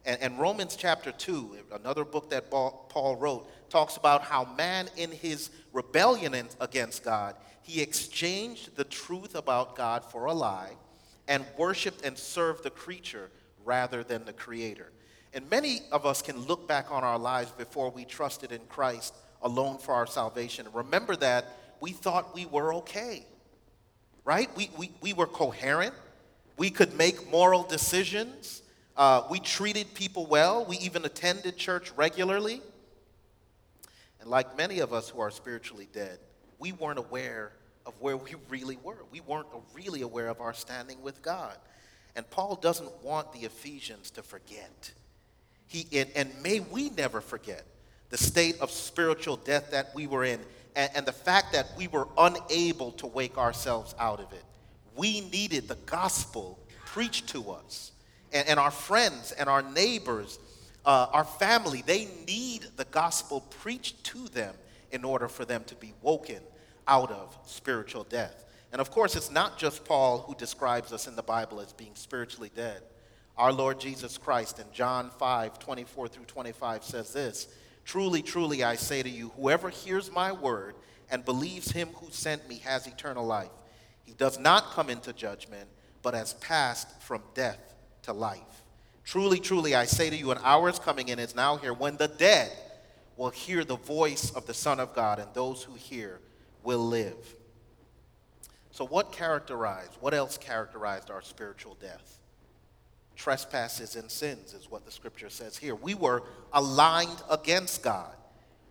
And, 0.05 0.19
and 0.21 0.39
Romans 0.39 0.75
chapter 0.75 1.11
2, 1.11 1.57
another 1.73 2.03
book 2.03 2.29
that 2.31 2.49
Paul 2.49 3.17
wrote, 3.19 3.47
talks 3.69 3.97
about 3.97 4.23
how 4.23 4.45
man, 4.57 4.89
in 4.97 5.11
his 5.11 5.51
rebellion 5.71 6.35
against 6.59 7.03
God, 7.03 7.35
he 7.61 7.81
exchanged 7.81 8.75
the 8.75 8.83
truth 8.83 9.35
about 9.35 9.75
God 9.75 10.03
for 10.03 10.25
a 10.25 10.33
lie 10.33 10.71
and 11.31 11.45
worshiped 11.57 12.05
and 12.05 12.17
served 12.17 12.61
the 12.61 12.69
creature 12.69 13.31
rather 13.63 14.03
than 14.03 14.25
the 14.25 14.33
creator. 14.33 14.91
And 15.33 15.49
many 15.49 15.79
of 15.93 16.05
us 16.05 16.21
can 16.21 16.37
look 16.37 16.67
back 16.67 16.91
on 16.91 17.05
our 17.05 17.17
lives 17.17 17.51
before 17.51 17.89
we 17.89 18.03
trusted 18.03 18.51
in 18.51 18.59
Christ 18.67 19.13
alone 19.41 19.77
for 19.77 19.93
our 19.93 20.05
salvation. 20.05 20.67
Remember 20.73 21.15
that 21.15 21.45
we 21.79 21.93
thought 21.93 22.35
we 22.35 22.45
were 22.45 22.73
okay, 22.73 23.25
right? 24.25 24.49
We, 24.57 24.71
we, 24.77 24.91
we 24.99 25.13
were 25.13 25.25
coherent. 25.25 25.93
We 26.57 26.69
could 26.69 26.97
make 26.97 27.31
moral 27.31 27.63
decisions. 27.63 28.61
Uh, 28.97 29.23
we 29.29 29.39
treated 29.39 29.93
people 29.93 30.25
well. 30.25 30.65
We 30.65 30.79
even 30.79 31.05
attended 31.05 31.55
church 31.55 31.93
regularly. 31.95 32.61
And 34.19 34.29
like 34.29 34.57
many 34.57 34.79
of 34.79 34.91
us 34.91 35.07
who 35.07 35.21
are 35.21 35.31
spiritually 35.31 35.87
dead, 35.93 36.19
we 36.59 36.73
weren't 36.73 36.99
aware 36.99 37.53
of 37.91 38.01
where 38.01 38.17
we 38.17 38.35
really 38.49 38.77
were. 38.83 39.03
We 39.11 39.21
weren't 39.21 39.47
really 39.73 40.01
aware 40.01 40.29
of 40.29 40.39
our 40.41 40.53
standing 40.53 41.01
with 41.01 41.21
God. 41.21 41.55
And 42.15 42.29
Paul 42.29 42.55
doesn't 42.55 43.03
want 43.03 43.31
the 43.33 43.39
Ephesians 43.39 44.11
to 44.11 44.23
forget. 44.23 44.91
He, 45.67 45.87
and, 45.93 46.09
and 46.15 46.29
may 46.41 46.59
we 46.59 46.89
never 46.89 47.21
forget 47.21 47.63
the 48.09 48.17
state 48.17 48.59
of 48.59 48.71
spiritual 48.71 49.37
death 49.37 49.71
that 49.71 49.93
we 49.95 50.07
were 50.07 50.23
in 50.23 50.39
and, 50.75 50.91
and 50.95 51.05
the 51.05 51.13
fact 51.13 51.53
that 51.53 51.67
we 51.77 51.87
were 51.87 52.07
unable 52.17 52.91
to 52.93 53.07
wake 53.07 53.37
ourselves 53.37 53.95
out 53.99 54.19
of 54.19 54.31
it. 54.33 54.43
We 54.95 55.21
needed 55.21 55.67
the 55.67 55.77
gospel 55.85 56.59
preached 56.85 57.29
to 57.29 57.51
us 57.51 57.91
and, 58.33 58.47
and 58.47 58.59
our 58.59 58.71
friends 58.71 59.31
and 59.31 59.47
our 59.47 59.61
neighbors, 59.61 60.39
uh, 60.85 61.07
our 61.11 61.23
family, 61.23 61.83
they 61.85 62.07
need 62.27 62.67
the 62.75 62.85
gospel 62.85 63.41
preached 63.61 64.03
to 64.05 64.27
them 64.29 64.53
in 64.91 65.05
order 65.05 65.29
for 65.29 65.45
them 65.45 65.63
to 65.67 65.75
be 65.75 65.93
woken 66.01 66.41
out 66.87 67.11
of 67.11 67.37
spiritual 67.45 68.03
death. 68.03 68.45
And 68.71 68.79
of 68.79 68.91
course, 68.91 69.15
it's 69.15 69.31
not 69.31 69.57
just 69.57 69.85
Paul 69.85 70.19
who 70.19 70.35
describes 70.35 70.93
us 70.93 71.07
in 71.07 71.15
the 71.15 71.23
Bible 71.23 71.59
as 71.59 71.73
being 71.73 71.95
spiritually 71.95 72.51
dead. 72.55 72.81
Our 73.37 73.51
Lord 73.51 73.79
Jesus 73.79 74.17
Christ 74.17 74.59
in 74.59 74.65
John 74.73 75.09
5 75.17 75.59
24 75.59 76.07
through 76.07 76.25
25 76.25 76.83
says 76.83 77.13
this 77.13 77.47
Truly, 77.85 78.21
truly, 78.21 78.63
I 78.63 78.75
say 78.75 79.03
to 79.03 79.09
you, 79.09 79.29
whoever 79.35 79.69
hears 79.69 80.11
my 80.11 80.31
word 80.31 80.75
and 81.09 81.25
believes 81.25 81.71
him 81.71 81.89
who 81.95 82.09
sent 82.11 82.47
me 82.47 82.59
has 82.59 82.87
eternal 82.87 83.25
life. 83.25 83.49
He 84.05 84.13
does 84.13 84.39
not 84.39 84.71
come 84.71 84.89
into 84.89 85.13
judgment, 85.13 85.67
but 86.01 86.13
has 86.13 86.33
passed 86.35 87.01
from 87.01 87.21
death 87.33 87.75
to 88.03 88.13
life. 88.13 88.39
Truly, 89.03 89.39
truly, 89.39 89.75
I 89.75 89.85
say 89.85 90.09
to 90.09 90.15
you, 90.15 90.31
an 90.31 90.37
hour 90.43 90.69
is 90.69 90.79
coming 90.79 91.11
and 91.11 91.19
is 91.19 91.35
now 91.35 91.57
here 91.57 91.73
when 91.73 91.97
the 91.97 92.07
dead 92.07 92.51
will 93.17 93.29
hear 93.29 93.63
the 93.63 93.77
voice 93.77 94.31
of 94.31 94.45
the 94.45 94.53
Son 94.53 94.79
of 94.79 94.95
God, 94.95 95.19
and 95.19 95.27
those 95.33 95.63
who 95.63 95.73
hear 95.73 96.19
will 96.63 96.85
live. 96.85 97.35
So, 98.71 98.85
what 98.85 99.11
characterized, 99.11 99.91
what 99.99 100.13
else 100.13 100.37
characterized 100.37 101.11
our 101.11 101.21
spiritual 101.21 101.77
death? 101.81 102.19
Trespasses 103.15 103.95
and 103.95 104.09
sins 104.09 104.53
is 104.53 104.71
what 104.71 104.85
the 104.85 104.91
scripture 104.91 105.29
says 105.29 105.57
here. 105.57 105.75
We 105.75 105.93
were 105.93 106.23
aligned 106.53 107.21
against 107.29 107.83
God. 107.83 108.15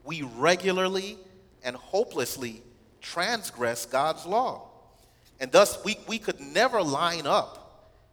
We 0.05 0.23
regularly 0.23 1.19
and 1.63 1.77
hopelessly 1.77 2.63
transgress 3.01 3.87
God's 3.87 4.27
law. 4.27 4.69
And 5.39 5.53
thus, 5.53 5.83
we, 5.85 5.97
we 6.09 6.19
could 6.19 6.41
never 6.41 6.83
line 6.83 7.27
up 7.27 7.61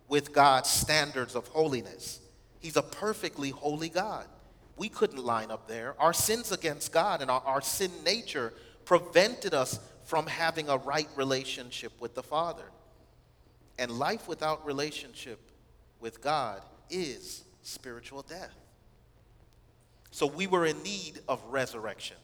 with 0.07 0.33
God's 0.33 0.69
standards 0.69 1.35
of 1.35 1.47
holiness. 1.47 2.19
He's 2.59 2.77
a 2.77 2.81
perfectly 2.81 3.49
holy 3.49 3.89
God. 3.89 4.25
We 4.77 4.89
couldn't 4.89 5.23
line 5.23 5.51
up 5.51 5.67
there. 5.67 5.95
Our 5.99 6.13
sins 6.13 6.51
against 6.51 6.91
God 6.91 7.21
and 7.21 7.31
our, 7.31 7.41
our 7.41 7.61
sin 7.61 7.91
nature 8.05 8.53
prevented 8.87 9.53
us 9.53 9.81
from 10.05 10.25
having 10.25 10.69
a 10.69 10.77
right 10.77 11.09
relationship 11.17 11.91
with 11.99 12.15
the 12.15 12.23
Father. 12.23 12.63
And 13.77 13.91
life 13.91 14.29
without 14.29 14.65
relationship 14.65 15.39
with 15.99 16.21
God 16.21 16.61
is 16.89 17.43
spiritual 17.63 18.21
death. 18.21 18.55
So 20.11 20.25
we 20.25 20.47
were 20.47 20.65
in 20.65 20.81
need 20.83 21.19
of 21.27 21.43
resurrection, 21.49 22.15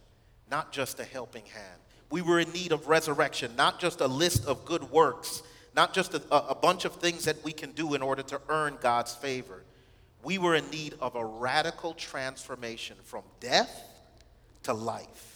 not 0.50 0.72
just 0.72 1.02
a 1.02 1.04
helping 1.04 1.44
hand. 1.44 1.82
We 2.10 2.22
were 2.22 2.40
in 2.40 2.50
need 2.54 2.72
of 2.72 2.88
resurrection, 2.88 3.58
not 3.58 3.82
just 3.82 4.00
a 4.00 4.08
list 4.08 4.46
of 4.46 4.64
good 4.64 4.90
works, 4.90 5.44
not 5.76 5.94
just 5.94 6.14
a, 6.14 6.48
a 6.48 6.56
bunch 6.56 6.86
of 6.86 6.96
things 6.96 7.26
that 7.26 7.44
we 7.44 7.52
can 7.52 7.74
do 7.74 7.94
in 7.94 8.02
order 8.02 8.24
to 8.24 8.40
earn 8.48 8.78
God's 8.80 9.14
favor. 9.14 9.66
We 10.24 10.38
were 10.38 10.56
in 10.56 10.70
need 10.70 10.94
of 11.02 11.16
a 11.16 11.26
radical 11.26 11.94
transformation 11.94 12.96
from 13.04 13.24
death 13.42 13.84
to 14.64 14.74
life. 14.74 15.33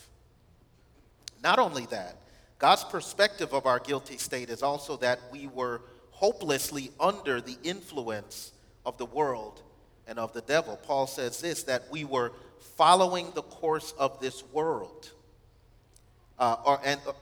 Not 1.43 1.59
only 1.59 1.85
that, 1.87 2.17
God's 2.59 2.83
perspective 2.83 3.53
of 3.53 3.65
our 3.65 3.79
guilty 3.79 4.17
state 4.17 4.49
is 4.49 4.63
also 4.63 4.97
that 4.97 5.19
we 5.31 5.47
were 5.47 5.81
hopelessly 6.11 6.91
under 6.99 7.39
the 7.39 7.57
influence 7.63 8.53
of 8.85 8.97
the 8.97 9.05
world 9.05 9.61
and 10.07 10.17
of 10.17 10.33
the 10.33 10.41
devil. 10.41 10.79
Paul 10.83 11.05
says 11.05 11.39
this 11.39 11.63
that 11.63 11.83
we 11.91 12.03
were 12.03 12.31
following 12.75 13.31
the 13.35 13.43
course 13.43 13.93
of 13.99 14.19
this 14.19 14.43
world. 14.51 15.11
Uh, 16.39 16.55
or, 16.65 16.79
and 16.83 16.99
uh, 17.07 17.13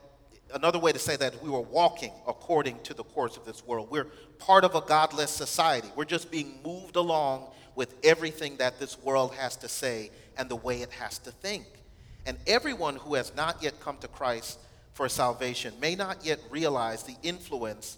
another 0.53 0.79
way 0.79 0.91
to 0.91 0.99
say 0.99 1.15
that 1.17 1.41
we 1.43 1.49
were 1.49 1.61
walking 1.61 2.11
according 2.27 2.79
to 2.83 2.93
the 2.93 3.03
course 3.03 3.35
of 3.35 3.45
this 3.45 3.65
world. 3.65 3.89
We're 3.89 4.07
part 4.39 4.63
of 4.63 4.75
a 4.75 4.81
godless 4.81 5.31
society. 5.31 5.89
We're 5.95 6.05
just 6.05 6.31
being 6.31 6.59
moved 6.63 6.95
along 6.95 7.47
with 7.75 7.95
everything 8.03 8.57
that 8.57 8.79
this 8.79 8.97
world 9.01 9.33
has 9.35 9.55
to 9.57 9.67
say 9.67 10.11
and 10.37 10.49
the 10.49 10.55
way 10.55 10.81
it 10.81 10.91
has 10.91 11.17
to 11.19 11.31
think. 11.31 11.65
And 12.25 12.37
everyone 12.47 12.95
who 12.95 13.15
has 13.15 13.35
not 13.35 13.61
yet 13.61 13.79
come 13.79 13.97
to 13.97 14.07
Christ 14.07 14.59
for 14.93 15.09
salvation 15.09 15.73
may 15.79 15.95
not 15.95 16.25
yet 16.25 16.39
realize 16.49 17.03
the 17.03 17.15
influence 17.21 17.97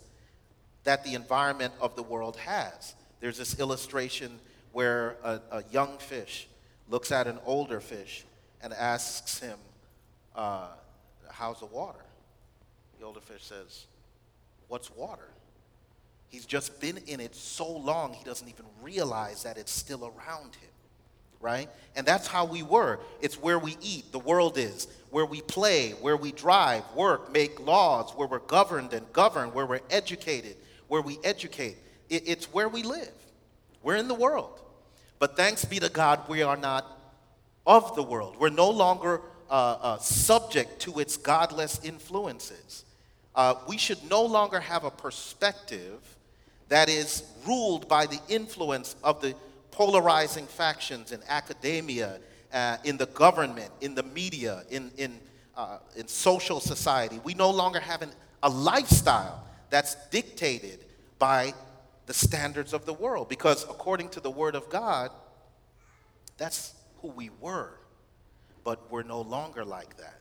that 0.83 1.03
the 1.03 1.13
environment 1.13 1.73
of 1.79 1.95
the 1.95 2.03
world 2.03 2.37
has. 2.37 2.95
There's 3.19 3.37
this 3.37 3.59
illustration 3.59 4.39
where 4.71 5.15
a, 5.23 5.41
a 5.51 5.63
young 5.71 5.97
fish 5.97 6.47
looks 6.89 7.11
at 7.11 7.27
an 7.27 7.39
older 7.45 7.79
fish 7.79 8.25
and 8.61 8.73
asks 8.73 9.39
him, 9.39 9.57
uh, 10.35 10.67
How's 11.29 11.59
the 11.59 11.65
water? 11.67 12.03
The 12.99 13.05
older 13.05 13.19
fish 13.19 13.43
says, 13.43 13.85
What's 14.67 14.89
water? 14.95 15.29
He's 16.29 16.45
just 16.45 16.79
been 16.81 16.97
in 17.07 17.19
it 17.19 17.35
so 17.35 17.69
long, 17.69 18.13
he 18.13 18.23
doesn't 18.23 18.47
even 18.47 18.65
realize 18.81 19.43
that 19.43 19.57
it's 19.57 19.71
still 19.71 20.05
around 20.05 20.55
him, 20.55 20.69
right? 21.41 21.69
And 21.95 22.05
that's 22.05 22.27
how 22.27 22.45
we 22.45 22.63
were. 22.63 22.99
It's 23.21 23.41
where 23.41 23.59
we 23.59 23.77
eat, 23.81 24.11
the 24.11 24.19
world 24.19 24.57
is, 24.57 24.87
where 25.09 25.25
we 25.25 25.41
play, 25.41 25.91
where 25.91 26.17
we 26.17 26.31
drive, 26.31 26.83
work, 26.95 27.31
make 27.31 27.59
laws, 27.59 28.11
where 28.15 28.27
we're 28.27 28.39
governed 28.39 28.93
and 28.93 29.11
govern, 29.13 29.53
where 29.53 29.65
we're 29.65 29.81
educated, 29.89 30.55
where 30.87 31.01
we 31.01 31.17
educate. 31.23 31.77
It's 32.09 32.53
where 32.53 32.69
we 32.69 32.83
live. 32.83 33.11
We're 33.83 33.97
in 33.97 34.07
the 34.07 34.15
world. 34.15 34.61
But 35.19 35.35
thanks 35.35 35.65
be 35.65 35.79
to 35.79 35.89
God, 35.89 36.27
we 36.27 36.43
are 36.43 36.57
not 36.57 36.85
of 37.65 37.95
the 37.95 38.03
world. 38.03 38.37
We're 38.39 38.49
no 38.49 38.69
longer 38.69 39.21
uh, 39.49 39.77
uh, 39.81 39.97
subject 39.97 40.79
to 40.81 40.99
its 40.99 41.17
godless 41.17 41.79
influences. 41.83 42.85
Uh, 43.35 43.55
we 43.67 43.77
should 43.77 44.03
no 44.09 44.23
longer 44.23 44.59
have 44.59 44.83
a 44.83 44.91
perspective 44.91 46.17
that 46.69 46.89
is 46.89 47.23
ruled 47.45 47.87
by 47.87 48.05
the 48.05 48.19
influence 48.29 48.95
of 49.03 49.21
the 49.21 49.35
polarizing 49.77 50.47
factions 50.47 51.11
in 51.11 51.21
academia, 51.29 52.19
uh, 52.51 52.77
in 52.83 52.97
the 52.97 53.05
government, 53.07 53.71
in 53.81 53.93
the 53.93 54.03
media, 54.03 54.63
in, 54.69 54.91
in, 54.97 55.19
uh, 55.55 55.77
in 55.95 56.07
social 56.07 56.59
society. 56.59 57.19
We 57.23 57.33
no 57.33 57.51
longer 57.51 57.79
have 57.79 58.01
an, 58.01 58.09
a 58.41 58.49
lifestyle 58.49 59.43
that's 59.69 59.95
dictated 60.09 60.85
by 61.19 61.53
the 62.07 62.13
standards 62.13 62.73
of 62.73 62.85
the 62.85 62.93
world 62.93 63.29
because, 63.29 63.63
according 63.65 64.09
to 64.09 64.19
the 64.19 64.31
Word 64.31 64.55
of 64.55 64.69
God, 64.69 65.11
that's 66.37 66.73
who 67.01 67.09
we 67.09 67.29
were 67.39 67.77
but 68.67 68.91
we're 68.91 69.01
no 69.01 69.21
longer 69.21 69.63
like 69.63 69.95
that. 69.95 70.19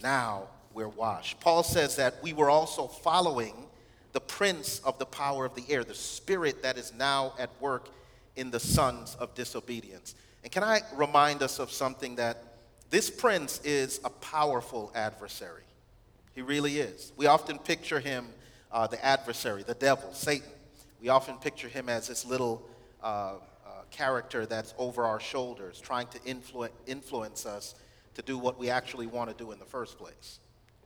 Now 0.00 0.44
we're 0.74 0.86
washed. 0.86 1.40
Paul 1.40 1.64
says 1.64 1.96
that 1.96 2.14
we 2.22 2.32
were 2.32 2.48
also 2.48 2.86
following 2.86 3.66
the 4.12 4.20
prince 4.20 4.78
of 4.84 4.96
the 5.00 5.06
power 5.06 5.44
of 5.44 5.56
the 5.56 5.64
air, 5.68 5.82
the 5.82 5.92
spirit 5.92 6.62
that 6.62 6.78
is 6.78 6.92
now 6.94 7.34
at 7.36 7.50
work 7.60 7.88
in 8.36 8.50
the 8.50 8.60
sons 8.60 9.16
of 9.18 9.34
disobedience. 9.34 10.14
And 10.42 10.52
can 10.52 10.62
I 10.62 10.80
remind 10.94 11.42
us 11.42 11.58
of 11.58 11.70
something 11.70 12.16
that 12.16 12.42
this 12.90 13.10
prince 13.10 13.60
is 13.64 14.00
a 14.04 14.10
powerful 14.10 14.92
adversary? 14.94 15.64
He 16.34 16.42
really 16.42 16.78
is. 16.78 17.12
We 17.16 17.26
often 17.26 17.58
picture 17.58 18.00
him, 18.00 18.26
uh, 18.72 18.86
the 18.86 19.02
adversary, 19.04 19.62
the 19.62 19.74
devil, 19.74 20.12
Satan. 20.12 20.48
We 21.00 21.08
often 21.08 21.36
picture 21.36 21.68
him 21.68 21.88
as 21.88 22.08
this 22.08 22.24
little 22.24 22.66
uh, 23.02 23.34
character 23.94 24.44
that's 24.44 24.74
over 24.76 25.04
our 25.04 25.20
shoulders, 25.20 25.80
trying 25.80 26.08
to 26.08 26.18
influ- 26.20 26.70
influence 26.86 27.46
us 27.46 27.74
to 28.14 28.22
do 28.22 28.36
what 28.36 28.58
we 28.58 28.70
actually 28.70 29.06
want 29.06 29.30
to 29.30 29.44
do 29.44 29.52
in 29.52 29.58
the 29.58 29.64
first 29.64 29.98
place, 29.98 30.40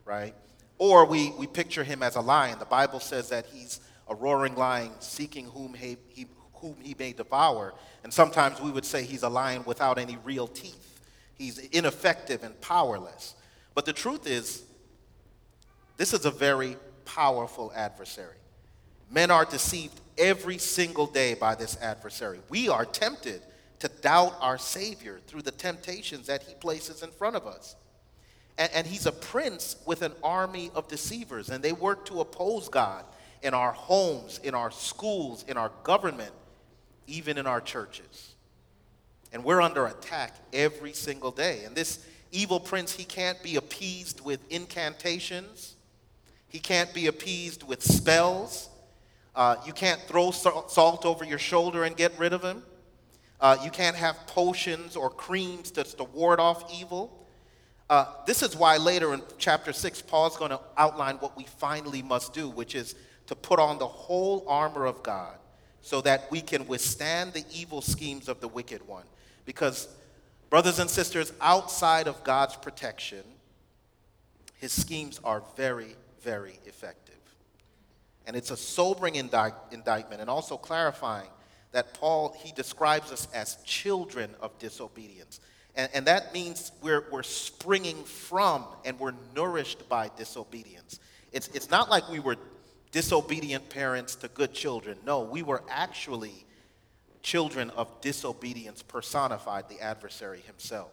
right? 0.05 0.35
Or 0.79 1.05
we, 1.07 1.33
we 1.39 1.47
picture 1.47 1.85
him 1.85 2.03
as 2.03 2.17
a 2.17 2.21
lion. 2.21 2.59
The 2.59 2.65
Bible 2.65 3.01
says 3.01 3.31
that 3.31 3.47
he's 3.47 3.81
a 4.09 4.15
roaring 4.15 4.55
lion 4.55 4.93
seeking 5.01 5.47
whom 5.47 5.75
he, 5.75 5.97
he, 6.09 6.27
whom 6.61 6.77
he 6.83 6.95
may 6.99 7.13
devour. 7.13 7.75
And 8.05 8.13
sometimes 8.13 8.61
we 8.61 8.71
would 8.71 8.85
say 8.85 9.05
he's 9.05 9.23
a 9.23 9.29
lion 9.29 9.63
without 9.67 9.99
any 9.99 10.19
real 10.25 10.47
teeth. 10.47 11.01
He's 11.37 11.59
ineffective 11.59 12.43
and 12.43 12.61
powerless. 12.61 13.35
But 13.75 13.85
the 13.85 13.93
truth 13.93 14.27
is, 14.27 14.65
this 15.97 16.13
is 16.13 16.25
a 16.25 16.31
very 16.31 16.77
powerful 17.05 17.73
adversary. 17.75 18.37
Men 19.11 19.31
are 19.31 19.45
deceived 19.45 20.01
every 20.17 20.59
single 20.59 21.07
day 21.07 21.35
by 21.35 21.55
this 21.55 21.77
adversary. 21.81 22.41
We 22.49 22.69
are 22.69 22.85
tempted 22.85 23.43
to 23.79 23.89
doubt 23.89 24.37
our 24.41 24.59
Savior 24.59 25.21
through 25.27 25.43
the 25.43 25.53
temptations 25.53 26.27
that 26.27 26.43
he 26.43 26.55
places 26.55 27.03
in 27.03 27.11
front 27.11 27.37
of 27.37 27.47
us. 27.47 27.77
And, 28.59 28.71
and, 28.75 28.87
he's 28.87 29.07
a 29.07 29.13
prince 29.13 29.77
with 29.87 30.03
an 30.03 30.13
army 30.23 30.73
of 30.75 30.89
deceivers, 30.89 31.49
and 31.49 31.63
they 31.63 31.73
work 31.73 32.05
to 32.07 32.21
oppose 32.21 32.69
God 32.69 33.05
in 33.43 33.55
our 33.55 33.71
homes, 33.71 34.41
in 34.43 34.55
our 34.55 34.73
schools, 34.73 35.45
in 35.47 35.57
our 35.57 35.71
government, 35.85 36.33
even 37.09 37.39
in 37.39 37.47
our 37.47 37.61
churches. 37.61 38.35
And 39.33 39.43
we're 39.43 39.61
under 39.61 39.87
attack 39.87 40.37
every 40.53 40.93
single 40.93 41.31
day. 41.31 41.65
And 41.65 41.75
this 41.75 42.05
evil 42.31 42.61
prince, 42.61 42.93
he 42.93 43.05
can't 43.05 43.43
be 43.43 43.57
appeased 43.57 44.21
with 44.21 44.41
incantations, 44.51 45.75
he 46.49 46.59
can't 46.61 46.93
be 46.95 47.09
appeased 47.09 47.63
with 47.63 47.83
spells. 47.83 48.71
Uh, 49.35 49.55
you 49.65 49.73
can't 49.73 50.01
throw 50.01 50.33
salt 50.33 51.07
over 51.07 51.25
your 51.25 51.39
shoulder 51.39 51.85
and 51.85 51.97
get 51.97 52.19
rid 52.19 52.33
of 52.33 52.43
him. 52.43 52.63
Uh, 53.41 53.57
you 53.63 53.71
can't 53.71 53.95
have 53.95 54.17
potions 54.27 54.97
or 54.97 55.09
creams 55.09 55.71
to, 55.71 55.85
to 55.85 56.03
ward 56.03 56.41
off 56.41 56.65
evil. 56.75 57.25
Uh, 57.89 58.07
this 58.27 58.43
is 58.43 58.57
why 58.57 58.79
later 58.79 59.15
in 59.15 59.23
chapter 59.39 59.73
6, 59.73 60.03
Paul's 60.03 60.37
going 60.37 60.51
to 60.51 60.59
outline 60.77 61.17
what 61.17 61.37
we 61.37 61.45
finally 61.45 62.03
must 62.03 62.33
do, 62.33 62.49
which 62.49 62.75
is 62.75 62.97
to 63.29 63.37
put 63.37 63.61
on 63.61 63.79
the 63.79 63.87
whole 63.87 64.45
armor 64.49 64.87
of 64.87 65.05
God 65.05 65.37
so 65.83 66.01
that 66.03 66.31
we 66.31 66.41
can 66.41 66.67
withstand 66.67 67.33
the 67.33 67.45
evil 67.53 67.81
schemes 67.81 68.29
of 68.29 68.41
the 68.41 68.49
wicked 68.49 68.87
one. 68.87 69.05
Because, 69.45 69.89
brothers 70.51 70.79
and 70.79 70.91
sisters, 70.91 71.33
outside 71.41 72.09
of 72.09 72.23
God's 72.25 72.57
protection, 72.57 73.23
his 74.57 74.73
schemes 74.73 75.21
are 75.25 75.43
very, 75.57 75.97
very 76.23 76.59
effective. 76.67 77.15
And 78.27 78.37
it's 78.37 78.51
a 78.51 78.57
sobering 78.57 79.15
indict- 79.15 79.55
indictment 79.73 80.21
and 80.21 80.29
also 80.29 80.57
clarifying 80.57 81.29
that 81.73 81.95
Paul, 81.95 82.37
he 82.43 82.53
describes 82.53 83.13
us 83.13 83.29
as 83.33 83.57
children 83.65 84.31
of 84.41 84.59
disobedience. 84.59 85.41
And, 85.75 85.91
and 85.95 86.07
that 86.07 86.35
means 86.35 86.73
we're, 86.83 87.05
we're 87.11 87.23
springing 87.23 88.05
from 88.05 88.67
and 88.85 88.99
we're 88.99 89.15
nourished 89.35 89.89
by 89.89 90.11
disobedience. 90.17 90.99
It's, 91.33 91.49
it's 91.49 91.71
not 91.71 91.89
like 91.89 92.09
we 92.11 92.21
were 92.21 92.37
disobedient 92.93 93.69
parents 93.69 94.15
to 94.17 94.29
good 94.29 94.53
children. 94.53 94.99
No, 95.05 95.23
we 95.23 95.43
were 95.43 95.63
actually 95.69 96.45
children 97.23 97.71
of 97.71 98.01
disobedience 98.01 98.83
personified, 98.83 99.69
the 99.69 99.81
adversary 99.81 100.41
himself. 100.41 100.91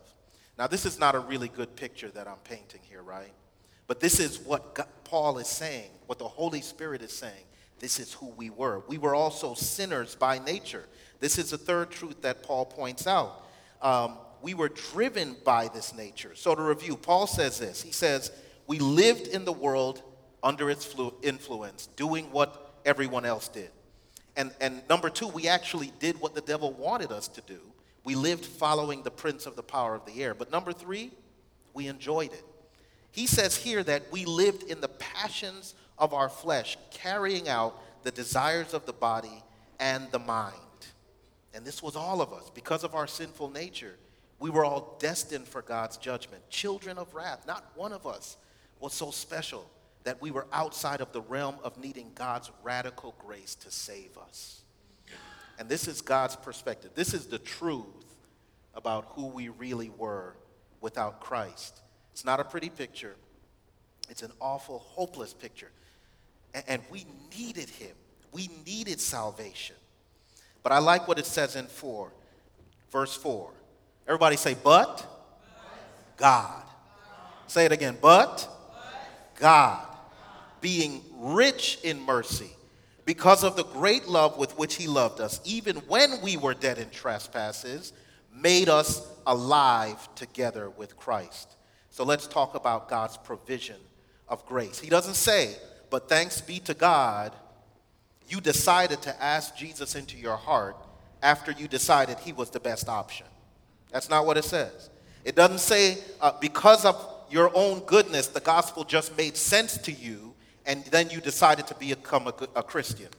Now, 0.57 0.67
this 0.67 0.85
is 0.85 0.99
not 0.99 1.15
a 1.15 1.19
really 1.19 1.49
good 1.49 1.75
picture 1.75 2.09
that 2.09 2.27
I'm 2.27 2.37
painting 2.43 2.81
here, 2.89 3.01
right? 3.01 3.33
But 3.87 3.99
this 3.99 4.19
is 4.19 4.39
what 4.39 4.75
God, 4.75 4.87
Paul 5.03 5.37
is 5.37 5.47
saying, 5.47 5.89
what 6.05 6.19
the 6.19 6.27
Holy 6.27 6.61
Spirit 6.61 7.01
is 7.01 7.11
saying. 7.11 7.45
This 7.79 7.99
is 7.99 8.13
who 8.13 8.27
we 8.29 8.49
were. 8.49 8.83
We 8.87 8.97
were 8.97 9.13
also 9.13 9.53
sinners 9.53 10.15
by 10.15 10.39
nature. 10.39 10.85
This 11.19 11.37
is 11.37 11.51
the 11.51 11.57
third 11.57 11.91
truth 11.91 12.21
that 12.21 12.41
Paul 12.43 12.65
points 12.65 13.05
out. 13.05 13.43
Um, 13.81 14.17
we 14.41 14.53
were 14.53 14.69
driven 14.69 15.35
by 15.43 15.67
this 15.67 15.93
nature. 15.93 16.31
So, 16.35 16.55
to 16.55 16.61
review, 16.61 16.95
Paul 16.95 17.27
says 17.27 17.59
this 17.59 17.81
He 17.81 17.91
says, 17.91 18.31
We 18.65 18.79
lived 18.79 19.27
in 19.27 19.43
the 19.43 19.51
world 19.51 20.01
under 20.45 20.69
its 20.69 20.95
influence, 21.23 21.87
doing 21.95 22.31
what 22.31 22.75
everyone 22.85 23.25
else 23.25 23.47
did. 23.47 23.71
And, 24.37 24.51
and 24.61 24.83
number 24.87 25.09
two, 25.09 25.27
we 25.27 25.47
actually 25.47 25.91
did 25.99 26.21
what 26.21 26.35
the 26.35 26.41
devil 26.41 26.71
wanted 26.73 27.11
us 27.11 27.27
to 27.29 27.41
do. 27.41 27.59
We 28.03 28.13
lived 28.13 28.45
following 28.45 29.01
the 29.01 29.09
prince 29.09 29.47
of 29.47 29.55
the 29.55 29.63
power 29.63 29.95
of 29.95 30.05
the 30.05 30.21
air. 30.21 30.35
But 30.35 30.51
number 30.51 30.71
three, 30.71 31.11
we 31.73 31.87
enjoyed 31.87 32.31
it. 32.31 32.43
He 33.11 33.25
says 33.25 33.55
here 33.55 33.83
that 33.85 34.11
we 34.11 34.25
lived 34.25 34.63
in 34.63 34.81
the 34.81 34.87
passions 34.87 35.73
of 35.97 36.13
our 36.13 36.29
flesh, 36.29 36.77
carrying 36.91 37.49
out 37.49 37.81
the 38.03 38.11
desires 38.11 38.75
of 38.75 38.85
the 38.85 38.93
body 38.93 39.43
and 39.79 40.11
the 40.11 40.19
mind. 40.19 40.53
And 41.55 41.65
this 41.65 41.81
was 41.81 41.95
all 41.95 42.21
of 42.21 42.33
us. 42.33 42.51
Because 42.53 42.83
of 42.83 42.93
our 42.93 43.07
sinful 43.07 43.49
nature, 43.49 43.95
we 44.39 44.51
were 44.51 44.63
all 44.65 44.95
destined 44.99 45.47
for 45.47 45.63
God's 45.63 45.97
judgment, 45.97 46.47
children 46.51 46.99
of 46.99 47.15
wrath. 47.15 47.47
Not 47.47 47.65
one 47.73 47.93
of 47.93 48.05
us 48.05 48.37
was 48.79 48.93
so 48.93 49.09
special 49.09 49.67
that 50.05 50.21
we 50.21 50.31
were 50.31 50.47
outside 50.53 51.01
of 51.01 51.11
the 51.11 51.21
realm 51.21 51.55
of 51.63 51.77
needing 51.77 52.11
God's 52.15 52.51
radical 52.63 53.15
grace 53.19 53.55
to 53.55 53.71
save 53.71 54.17
us. 54.17 54.61
And 55.57 55.67
this 55.67 55.87
is 55.87 56.01
God's 56.01 56.35
perspective. 56.35 56.91
This 56.95 57.13
is 57.13 57.25
the 57.25 57.39
truth 57.39 57.85
about 58.75 59.05
who 59.09 59.27
we 59.27 59.49
really 59.49 59.89
were 59.89 60.35
without 60.79 61.21
Christ. 61.21 61.81
It's 62.13 62.23
not 62.23 62.39
a 62.39 62.43
pretty 62.43 62.69
picture, 62.69 63.15
it's 64.09 64.21
an 64.21 64.31
awful, 64.39 64.79
hopeless 64.79 65.33
picture. 65.33 65.71
And, 66.69 66.81
we 66.89 67.05
needed 67.37 67.67
Him, 67.67 67.95
we 68.31 68.49
needed 68.65 69.01
salvation. 69.01 69.75
But 70.63 70.71
I 70.71 70.77
like 70.77 71.07
what 71.07 71.19
it 71.19 71.25
says 71.25 71.57
in 71.57 71.65
4, 71.65 72.11
verse 72.91 73.15
4. 73.15 73.51
Everybody 74.07 74.37
say, 74.37 74.55
but. 74.63 75.05
God. 76.15 76.63
Say 77.47 77.65
it 77.65 77.71
again, 77.73 77.97
but. 78.01 78.47
God 79.37 79.94
being 80.65 80.99
rich 81.19 81.77
in 81.83 82.01
mercy, 82.01 82.49
because 83.05 83.43
of 83.43 83.55
the 83.55 83.65
great 83.65 84.07
love 84.07 84.35
with 84.35 84.57
which 84.57 84.73
he 84.73 84.87
loved 84.87 85.21
us, 85.21 85.39
even 85.45 85.75
when 85.87 86.19
we 86.23 86.37
were 86.37 86.55
dead 86.55 86.79
in 86.79 86.89
trespasses, 86.89 87.93
made 88.33 88.67
us 88.67 89.07
alive 89.27 90.09
together 90.15 90.71
with 90.71 90.97
Christ. 90.97 91.55
So 91.91 92.03
let's 92.03 92.25
talk 92.25 92.55
about 92.55 92.89
God's 92.89 93.15
provision 93.15 93.75
of 94.27 94.43
grace. 94.47 94.79
He 94.79 94.89
doesn't 94.89 95.13
say, 95.13 95.55
but 95.91 96.09
thanks 96.09 96.41
be 96.41 96.57
to 96.61 96.73
God, 96.73 97.35
you 98.27 98.41
decided 98.41 99.03
to 99.03 99.23
ask 99.23 99.55
Jesus 99.55 99.93
into 99.93 100.17
your 100.17 100.35
heart 100.35 100.77
after 101.21 101.51
you 101.51 101.67
decided 101.67 102.17
he 102.17 102.33
was 102.33 102.49
the 102.49 102.59
best 102.59 102.89
option. 102.89 103.27
That's 103.91 104.09
not 104.09 104.25
what 104.25 104.35
it 104.35 104.45
says. 104.45 104.89
It 105.23 105.35
doesn't 105.35 105.59
say, 105.59 105.99
uh, 106.21 106.31
because 106.41 106.85
of 106.85 106.95
your 107.29 107.51
own 107.53 107.81
goodness, 107.81 108.25
the 108.25 108.39
gospel 108.39 108.83
just 108.83 109.15
made 109.15 109.37
sense 109.37 109.77
to 109.77 109.91
you 109.91 110.31
and 110.65 110.83
then 110.85 111.09
you 111.09 111.21
decided 111.21 111.67
to 111.67 111.75
become 111.75 112.27
a, 112.27 112.33
a 112.55 112.63
Christian. 112.63 113.09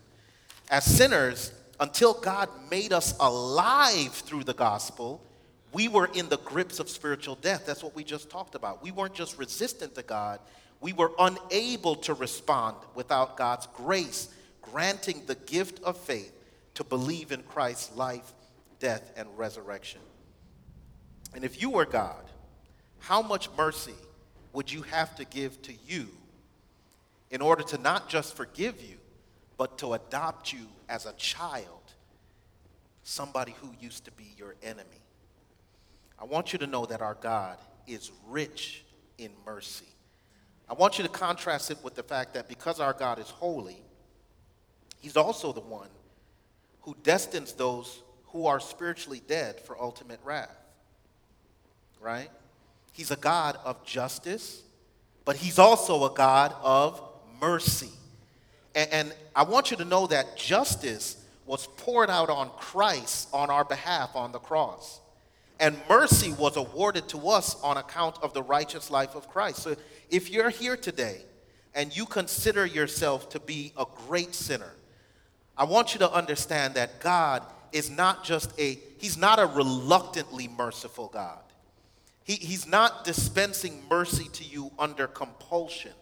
As 0.70 0.84
sinners, 0.84 1.52
until 1.78 2.14
God 2.14 2.48
made 2.70 2.92
us 2.92 3.14
alive 3.20 4.12
through 4.12 4.44
the 4.44 4.54
gospel, 4.54 5.22
we 5.72 5.88
were 5.88 6.08
in 6.14 6.28
the 6.28 6.38
grips 6.38 6.80
of 6.80 6.88
spiritual 6.88 7.36
death. 7.36 7.66
That's 7.66 7.82
what 7.82 7.94
we 7.94 8.02
just 8.02 8.30
talked 8.30 8.54
about. 8.54 8.82
We 8.82 8.90
weren't 8.90 9.14
just 9.14 9.38
resistant 9.38 9.94
to 9.94 10.02
God, 10.02 10.40
we 10.80 10.92
were 10.92 11.12
unable 11.18 11.96
to 11.96 12.14
respond 12.14 12.76
without 12.94 13.36
God's 13.36 13.66
grace, 13.74 14.28
granting 14.60 15.22
the 15.26 15.34
gift 15.34 15.82
of 15.82 15.96
faith 15.96 16.32
to 16.74 16.84
believe 16.84 17.32
in 17.32 17.42
Christ's 17.42 17.96
life, 17.96 18.32
death, 18.78 19.10
and 19.16 19.26
resurrection. 19.38 20.00
And 21.34 21.44
if 21.44 21.60
you 21.60 21.70
were 21.70 21.86
God, 21.86 22.22
how 22.98 23.22
much 23.22 23.48
mercy 23.56 23.94
would 24.52 24.70
you 24.70 24.82
have 24.82 25.14
to 25.16 25.24
give 25.24 25.60
to 25.62 25.72
you 25.86 26.08
in 27.30 27.40
order 27.40 27.62
to 27.62 27.78
not 27.78 28.08
just 28.08 28.36
forgive 28.36 28.80
you, 28.82 28.96
but 29.56 29.78
to 29.78 29.94
adopt 29.94 30.52
you 30.52 30.66
as 30.88 31.06
a 31.06 31.12
child, 31.14 31.92
somebody 33.02 33.54
who 33.60 33.70
used 33.80 34.04
to 34.04 34.12
be 34.12 34.32
your 34.36 34.54
enemy. 34.62 35.02
I 36.18 36.24
want 36.24 36.52
you 36.52 36.58
to 36.60 36.66
know 36.66 36.86
that 36.86 37.02
our 37.02 37.14
God 37.14 37.58
is 37.86 38.10
rich 38.28 38.84
in 39.18 39.30
mercy. 39.44 39.86
I 40.68 40.74
want 40.74 40.98
you 40.98 41.04
to 41.04 41.10
contrast 41.10 41.70
it 41.70 41.78
with 41.82 41.94
the 41.94 42.02
fact 42.02 42.34
that 42.34 42.48
because 42.48 42.80
our 42.80 42.92
God 42.92 43.18
is 43.18 43.28
holy, 43.28 43.82
He's 45.00 45.16
also 45.16 45.52
the 45.52 45.60
one 45.60 45.88
who 46.80 46.96
destines 47.02 47.52
those 47.52 48.02
who 48.28 48.46
are 48.46 48.58
spiritually 48.58 49.22
dead 49.26 49.60
for 49.60 49.80
ultimate 49.80 50.20
wrath. 50.24 50.56
Right? 52.00 52.30
He's 52.92 53.10
a 53.10 53.16
God 53.16 53.58
of 53.64 53.84
justice, 53.84 54.62
but 55.24 55.36
He's 55.36 55.58
also 55.58 56.04
a 56.04 56.14
God 56.14 56.54
of 56.62 57.00
mercy. 57.40 57.90
And, 58.74 58.90
and 58.92 59.14
I 59.34 59.42
want 59.44 59.70
you 59.70 59.76
to 59.78 59.84
know 59.84 60.06
that 60.06 60.36
justice 60.36 61.22
was 61.46 61.66
poured 61.76 62.10
out 62.10 62.28
on 62.28 62.50
Christ 62.58 63.28
on 63.32 63.50
our 63.50 63.64
behalf 63.64 64.16
on 64.16 64.32
the 64.32 64.38
cross. 64.38 65.00
And 65.58 65.76
mercy 65.88 66.32
was 66.32 66.56
awarded 66.56 67.08
to 67.10 67.28
us 67.28 67.60
on 67.62 67.76
account 67.76 68.18
of 68.22 68.34
the 68.34 68.42
righteous 68.42 68.90
life 68.90 69.14
of 69.14 69.28
Christ. 69.28 69.62
So 69.62 69.76
if 70.10 70.30
you're 70.30 70.50
here 70.50 70.76
today 70.76 71.22
and 71.74 71.96
you 71.96 72.04
consider 72.04 72.66
yourself 72.66 73.30
to 73.30 73.40
be 73.40 73.72
a 73.78 73.86
great 74.06 74.34
sinner, 74.34 74.72
I 75.56 75.64
want 75.64 75.94
you 75.94 76.00
to 76.00 76.12
understand 76.12 76.74
that 76.74 77.00
God 77.00 77.42
is 77.72 77.88
not 77.88 78.24
just 78.24 78.58
a, 78.60 78.78
He's 78.98 79.16
not 79.16 79.38
a 79.38 79.46
reluctantly 79.46 80.48
merciful 80.48 81.08
God. 81.12 81.38
He, 82.26 82.34
he's 82.34 82.66
not 82.66 83.04
dispensing 83.04 83.84
mercy 83.88 84.28
to 84.32 84.44
you 84.44 84.72
under 84.80 85.06
compulsion. 85.06 85.92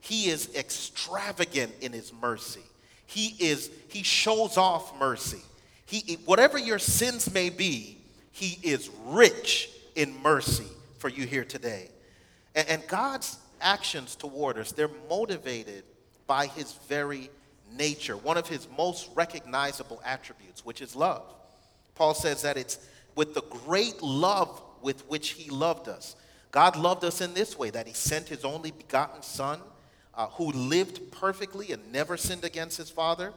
He 0.00 0.28
is 0.28 0.54
extravagant 0.54 1.72
in 1.80 1.92
his 1.92 2.12
mercy. 2.12 2.62
He 3.06 3.34
is 3.38 3.70
he 3.88 4.02
shows 4.02 4.56
off 4.56 4.98
mercy. 4.98 5.42
He 5.84 6.18
whatever 6.24 6.58
your 6.58 6.78
sins 6.78 7.32
may 7.32 7.50
be, 7.50 7.98
he 8.30 8.58
is 8.62 8.90
rich 9.06 9.70
in 9.94 10.20
mercy 10.22 10.68
for 10.98 11.08
you 11.08 11.26
here 11.26 11.44
today. 11.44 11.90
And, 12.54 12.68
and 12.68 12.86
God's 12.86 13.38
actions 13.60 14.16
toward 14.16 14.58
us, 14.58 14.72
they're 14.72 14.90
motivated 15.08 15.84
by 16.26 16.46
his 16.46 16.72
very 16.88 17.30
nature, 17.76 18.16
one 18.16 18.36
of 18.36 18.48
his 18.48 18.66
most 18.76 19.10
recognizable 19.14 20.00
attributes, 20.04 20.64
which 20.64 20.80
is 20.80 20.96
love. 20.96 21.22
Paul 21.94 22.14
says 22.14 22.42
that 22.42 22.56
it's 22.56 22.78
with 23.14 23.34
the 23.34 23.42
great 23.42 24.00
love 24.02 24.62
with 24.80 25.06
which 25.08 25.30
he 25.30 25.50
loved 25.50 25.88
us. 25.88 26.16
God 26.52 26.76
loved 26.76 27.04
us 27.04 27.20
in 27.20 27.34
this 27.34 27.58
way 27.58 27.70
that 27.70 27.86
he 27.86 27.92
sent 27.92 28.28
his 28.28 28.44
only 28.44 28.70
begotten 28.70 29.22
Son 29.22 29.60
uh, 30.20 30.26
who 30.32 30.52
lived 30.52 31.10
perfectly 31.12 31.72
and 31.72 31.92
never 31.92 32.14
sinned 32.14 32.44
against 32.44 32.76
his 32.76 32.90
father. 32.90 33.32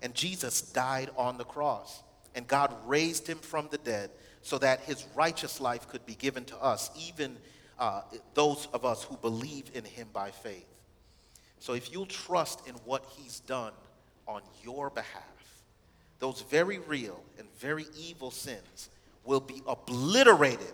And 0.00 0.14
Jesus 0.14 0.62
died 0.62 1.10
on 1.14 1.36
the 1.36 1.44
cross. 1.44 2.02
And 2.34 2.48
God 2.48 2.72
raised 2.86 3.26
him 3.26 3.36
from 3.36 3.68
the 3.70 3.76
dead 3.76 4.08
so 4.40 4.56
that 4.56 4.80
his 4.80 5.04
righteous 5.14 5.60
life 5.60 5.86
could 5.88 6.06
be 6.06 6.14
given 6.14 6.46
to 6.46 6.56
us, 6.56 6.88
even 6.98 7.36
uh, 7.78 8.00
those 8.32 8.66
of 8.72 8.86
us 8.86 9.02
who 9.02 9.18
believe 9.18 9.70
in 9.74 9.84
him 9.84 10.08
by 10.14 10.30
faith. 10.30 10.64
So 11.58 11.74
if 11.74 11.92
you'll 11.92 12.06
trust 12.06 12.66
in 12.66 12.72
what 12.86 13.04
he's 13.18 13.40
done 13.40 13.74
on 14.26 14.40
your 14.64 14.88
behalf, 14.88 15.22
those 16.18 16.40
very 16.48 16.78
real 16.78 17.22
and 17.38 17.46
very 17.58 17.84
evil 17.94 18.30
sins 18.30 18.88
will 19.22 19.40
be 19.40 19.60
obliterated 19.66 20.72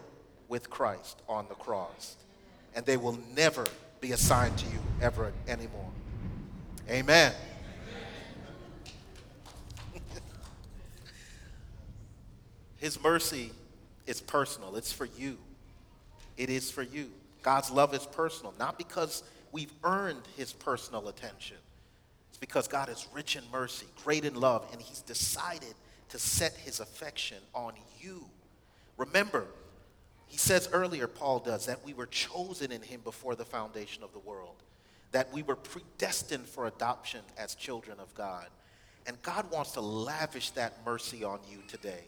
with 0.49 0.71
Christ 0.71 1.21
on 1.29 1.49
the 1.49 1.57
cross. 1.57 2.17
And 2.77 2.87
they 2.87 2.97
will 2.97 3.19
never 3.35 3.67
be 4.03 4.12
assigned 4.12 4.59
to 4.59 4.67
you 4.67 4.81
ever 5.01 5.33
anymore. 5.47 5.88
Amen. 6.91 7.33
His 12.79 13.01
mercy 13.01 13.53
is 14.09 14.21
personal, 14.21 14.75
it's 14.75 14.93
for 14.93 15.05
you. 15.05 15.38
It 16.37 16.51
is 16.51 16.69
for 16.69 16.83
you. 16.83 17.11
God's 17.43 17.71
love 17.71 17.95
is 17.95 18.05
personal, 18.05 18.53
not 18.59 18.77
because 18.77 19.23
we've 19.53 19.73
earned 19.85 20.23
His 20.37 20.53
personal 20.53 21.07
attention. 21.07 21.59
It's 22.31 22.38
because 22.38 22.67
God 22.67 22.88
is 22.88 23.07
rich 23.15 23.37
in 23.37 23.45
mercy, 23.53 23.87
great 24.03 24.25
in 24.25 24.35
love, 24.35 24.67
and 24.73 24.83
He's 24.83 25.01
decided 25.01 25.75
to 26.09 26.19
set 26.19 26.55
His 26.55 26.81
affection 26.81 27.38
on 27.55 27.75
you. 28.01 28.25
Remember, 28.97 29.47
he 30.33 30.38
says 30.38 30.66
earlier, 30.73 31.07
Paul 31.07 31.40
does, 31.40 31.66
that 31.66 31.85
we 31.85 31.92
were 31.92 32.07
chosen 32.07 32.73
in 32.73 32.81
him 32.81 33.03
before 33.05 33.35
the 33.35 33.45
foundation 33.45 34.03
of 34.03 34.14
the 34.14 34.18
world, 34.18 34.62
that 35.11 35.31
we 35.31 35.42
were 35.42 35.57
predestined 35.57 36.47
for 36.47 36.66
adoption 36.66 37.21
as 37.37 37.55
children 37.55 38.01
of 38.01 38.14
God. 38.14 38.47
And 39.07 39.21
God 39.21 39.51
wants 39.51 39.73
to 39.73 39.83
lavish 39.83 40.49
that 40.53 40.73
mercy 40.87 41.23
on 41.23 41.40
you 41.51 41.59
today. 41.68 42.05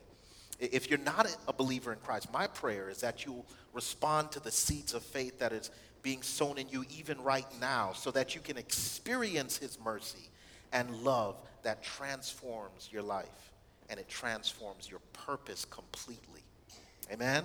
If 0.58 0.88
you're 0.88 1.00
not 1.00 1.36
a 1.46 1.52
believer 1.52 1.92
in 1.92 1.98
Christ, 1.98 2.32
my 2.32 2.46
prayer 2.46 2.88
is 2.88 3.02
that 3.02 3.26
you 3.26 3.44
respond 3.74 4.32
to 4.32 4.40
the 4.40 4.50
seeds 4.50 4.94
of 4.94 5.02
faith 5.02 5.38
that 5.40 5.52
is 5.52 5.70
being 6.02 6.22
sown 6.22 6.56
in 6.56 6.66
you 6.70 6.86
even 6.96 7.20
right 7.22 7.46
now 7.60 7.92
so 7.92 8.10
that 8.12 8.34
you 8.34 8.40
can 8.40 8.56
experience 8.56 9.58
his 9.58 9.78
mercy 9.84 10.30
and 10.72 10.90
love 11.02 11.36
that 11.62 11.82
transforms 11.82 12.88
your 12.90 13.02
life 13.02 13.52
and 13.90 14.00
it 14.00 14.08
transforms 14.08 14.88
your 14.88 15.00
purpose 15.12 15.66
completely. 15.66 16.40
Amen? 17.12 17.44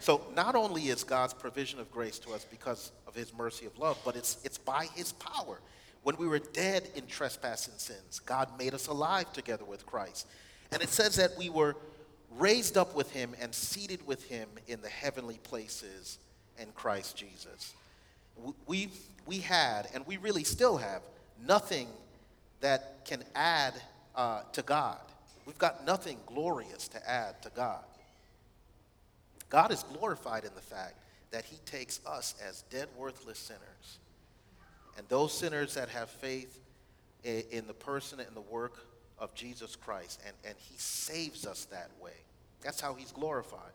So 0.00 0.22
not 0.34 0.54
only 0.54 0.88
is 0.88 1.04
God's 1.04 1.34
provision 1.34 1.78
of 1.78 1.90
grace 1.90 2.18
to 2.20 2.32
us 2.32 2.44
because 2.50 2.90
of 3.06 3.14
his 3.14 3.32
mercy 3.34 3.66
of 3.66 3.78
love, 3.78 3.98
but 4.04 4.16
it's, 4.16 4.38
it's 4.44 4.58
by 4.58 4.86
his 4.94 5.12
power. 5.12 5.60
When 6.02 6.16
we 6.16 6.26
were 6.26 6.38
dead 6.38 6.88
in 6.94 7.06
trespass 7.06 7.68
and 7.68 7.78
sins, 7.78 8.18
God 8.20 8.48
made 8.58 8.72
us 8.72 8.86
alive 8.86 9.30
together 9.34 9.64
with 9.64 9.84
Christ. 9.84 10.26
And 10.72 10.82
it 10.82 10.88
says 10.88 11.16
that 11.16 11.36
we 11.36 11.50
were 11.50 11.76
raised 12.38 12.78
up 12.78 12.94
with 12.94 13.12
him 13.12 13.34
and 13.40 13.54
seated 13.54 14.06
with 14.06 14.24
him 14.24 14.48
in 14.66 14.80
the 14.80 14.88
heavenly 14.88 15.38
places 15.42 16.18
in 16.58 16.68
Christ 16.72 17.16
Jesus. 17.16 17.74
We, 18.66 18.88
we 19.26 19.38
had, 19.38 19.88
and 19.92 20.06
we 20.06 20.16
really 20.16 20.44
still 20.44 20.78
have, 20.78 21.02
nothing 21.46 21.88
that 22.60 23.04
can 23.04 23.22
add 23.34 23.74
uh, 24.16 24.42
to 24.52 24.62
God. 24.62 24.98
We've 25.44 25.58
got 25.58 25.84
nothing 25.84 26.18
glorious 26.26 26.88
to 26.88 27.10
add 27.10 27.42
to 27.42 27.50
God. 27.50 27.82
God 29.50 29.72
is 29.72 29.82
glorified 29.82 30.44
in 30.44 30.54
the 30.54 30.62
fact 30.62 30.94
that 31.32 31.44
he 31.44 31.58
takes 31.66 32.00
us 32.06 32.34
as 32.44 32.62
dead, 32.70 32.88
worthless 32.96 33.38
sinners. 33.38 33.98
And 34.96 35.06
those 35.08 35.32
sinners 35.32 35.74
that 35.74 35.88
have 35.90 36.08
faith 36.08 36.58
in 37.22 37.66
the 37.66 37.74
person 37.74 38.20
and 38.20 38.34
the 38.34 38.40
work 38.40 38.86
of 39.18 39.34
Jesus 39.34 39.76
Christ, 39.76 40.20
and, 40.26 40.34
and 40.44 40.54
he 40.58 40.74
saves 40.78 41.46
us 41.46 41.66
that 41.66 41.90
way. 42.00 42.12
That's 42.62 42.80
how 42.80 42.94
he's 42.94 43.12
glorified. 43.12 43.72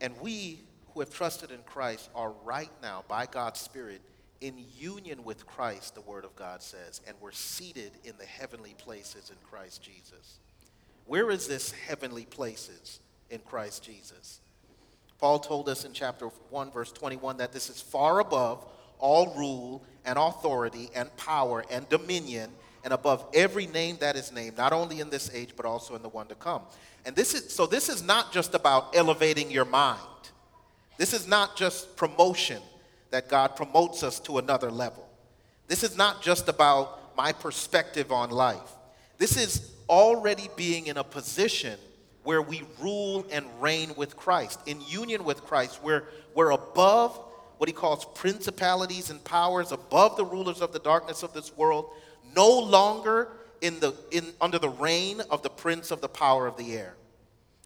And 0.00 0.14
we 0.20 0.60
who 0.92 1.00
have 1.00 1.12
trusted 1.12 1.50
in 1.50 1.60
Christ 1.64 2.10
are 2.14 2.32
right 2.44 2.70
now, 2.82 3.04
by 3.08 3.26
God's 3.26 3.60
Spirit, 3.60 4.00
in 4.40 4.54
union 4.78 5.24
with 5.24 5.46
Christ, 5.46 5.94
the 5.94 6.02
Word 6.02 6.24
of 6.24 6.36
God 6.36 6.62
says, 6.62 7.00
and 7.06 7.16
we're 7.20 7.32
seated 7.32 7.92
in 8.04 8.12
the 8.18 8.26
heavenly 8.26 8.74
places 8.78 9.30
in 9.30 9.36
Christ 9.48 9.82
Jesus. 9.82 10.38
Where 11.06 11.30
is 11.30 11.48
this 11.48 11.70
heavenly 11.70 12.26
places 12.26 13.00
in 13.30 13.38
Christ 13.40 13.82
Jesus? 13.82 14.40
Paul 15.18 15.38
told 15.38 15.68
us 15.68 15.84
in 15.84 15.92
chapter 15.92 16.26
1, 16.26 16.70
verse 16.70 16.92
21, 16.92 17.38
that 17.38 17.52
this 17.52 17.70
is 17.70 17.80
far 17.80 18.20
above 18.20 18.64
all 18.98 19.34
rule 19.34 19.84
and 20.04 20.18
authority 20.18 20.90
and 20.94 21.14
power 21.16 21.64
and 21.70 21.88
dominion 21.88 22.50
and 22.84 22.92
above 22.92 23.26
every 23.34 23.66
name 23.66 23.96
that 24.00 24.14
is 24.14 24.30
named, 24.30 24.56
not 24.56 24.72
only 24.72 25.00
in 25.00 25.10
this 25.10 25.30
age, 25.34 25.50
but 25.56 25.66
also 25.66 25.96
in 25.96 26.02
the 26.02 26.08
one 26.08 26.26
to 26.28 26.34
come. 26.34 26.62
And 27.04 27.16
this 27.16 27.34
is 27.34 27.52
so 27.52 27.66
this 27.66 27.88
is 27.88 28.02
not 28.02 28.32
just 28.32 28.54
about 28.54 28.94
elevating 28.94 29.50
your 29.50 29.64
mind. 29.64 30.00
This 30.96 31.12
is 31.12 31.26
not 31.26 31.56
just 31.56 31.96
promotion 31.96 32.62
that 33.10 33.28
God 33.28 33.56
promotes 33.56 34.02
us 34.02 34.20
to 34.20 34.38
another 34.38 34.70
level. 34.70 35.08
This 35.66 35.82
is 35.82 35.96
not 35.96 36.22
just 36.22 36.48
about 36.48 37.16
my 37.16 37.32
perspective 37.32 38.12
on 38.12 38.30
life. 38.30 38.72
This 39.18 39.36
is 39.36 39.72
already 39.88 40.48
being 40.56 40.86
in 40.86 40.96
a 40.96 41.04
position 41.04 41.78
where 42.26 42.42
we 42.42 42.64
rule 42.80 43.24
and 43.30 43.46
reign 43.60 43.92
with 43.96 44.16
Christ. 44.16 44.58
In 44.66 44.80
union 44.88 45.22
with 45.22 45.44
Christ, 45.44 45.80
we're, 45.80 46.02
we're 46.34 46.50
above 46.50 47.16
what 47.58 47.68
he 47.68 47.72
calls 47.72 48.04
principalities 48.04 49.10
and 49.10 49.22
powers, 49.22 49.70
above 49.70 50.16
the 50.16 50.24
rulers 50.24 50.60
of 50.60 50.72
the 50.72 50.80
darkness 50.80 51.22
of 51.22 51.32
this 51.32 51.56
world, 51.56 51.88
no 52.34 52.48
longer 52.48 53.28
in 53.60 53.78
the, 53.78 53.94
in, 54.10 54.24
under 54.40 54.58
the 54.58 54.68
reign 54.68 55.20
of 55.30 55.44
the 55.44 55.48
prince 55.48 55.92
of 55.92 56.00
the 56.00 56.08
power 56.08 56.48
of 56.48 56.56
the 56.56 56.74
air. 56.74 56.96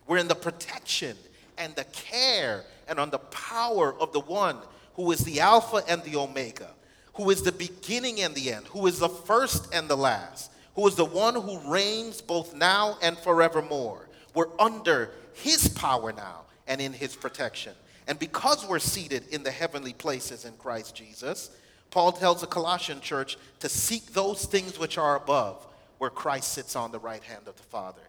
We're 0.06 0.18
in 0.18 0.28
the 0.28 0.34
protection 0.34 1.16
and 1.56 1.74
the 1.74 1.84
care 1.84 2.64
and 2.86 3.00
on 3.00 3.08
the 3.08 3.18
power 3.18 3.94
of 3.98 4.12
the 4.12 4.20
one 4.20 4.58
who 4.92 5.10
is 5.10 5.20
the 5.20 5.40
Alpha 5.40 5.82
and 5.88 6.02
the 6.04 6.16
Omega, 6.16 6.68
who 7.14 7.30
is 7.30 7.42
the 7.42 7.52
beginning 7.52 8.20
and 8.20 8.34
the 8.34 8.52
end, 8.52 8.66
who 8.66 8.86
is 8.86 8.98
the 8.98 9.08
first 9.08 9.72
and 9.72 9.88
the 9.88 9.96
last, 9.96 10.52
who 10.74 10.86
is 10.86 10.96
the 10.96 11.04
one 11.06 11.34
who 11.34 11.72
reigns 11.72 12.20
both 12.20 12.54
now 12.54 12.98
and 13.00 13.16
forevermore. 13.16 14.06
We're 14.34 14.48
under 14.58 15.10
his 15.34 15.68
power 15.68 16.12
now 16.12 16.42
and 16.66 16.80
in 16.80 16.92
his 16.92 17.16
protection. 17.16 17.74
And 18.06 18.18
because 18.18 18.66
we're 18.66 18.78
seated 18.78 19.24
in 19.30 19.42
the 19.42 19.50
heavenly 19.50 19.92
places 19.92 20.44
in 20.44 20.52
Christ 20.54 20.94
Jesus, 20.94 21.50
Paul 21.90 22.12
tells 22.12 22.40
the 22.40 22.46
Colossian 22.46 23.00
church 23.00 23.36
to 23.60 23.68
seek 23.68 24.12
those 24.12 24.44
things 24.44 24.78
which 24.78 24.98
are 24.98 25.16
above, 25.16 25.66
where 25.98 26.10
Christ 26.10 26.52
sits 26.52 26.76
on 26.76 26.92
the 26.92 26.98
right 26.98 27.22
hand 27.22 27.46
of 27.46 27.56
the 27.56 27.62
Father. 27.64 28.02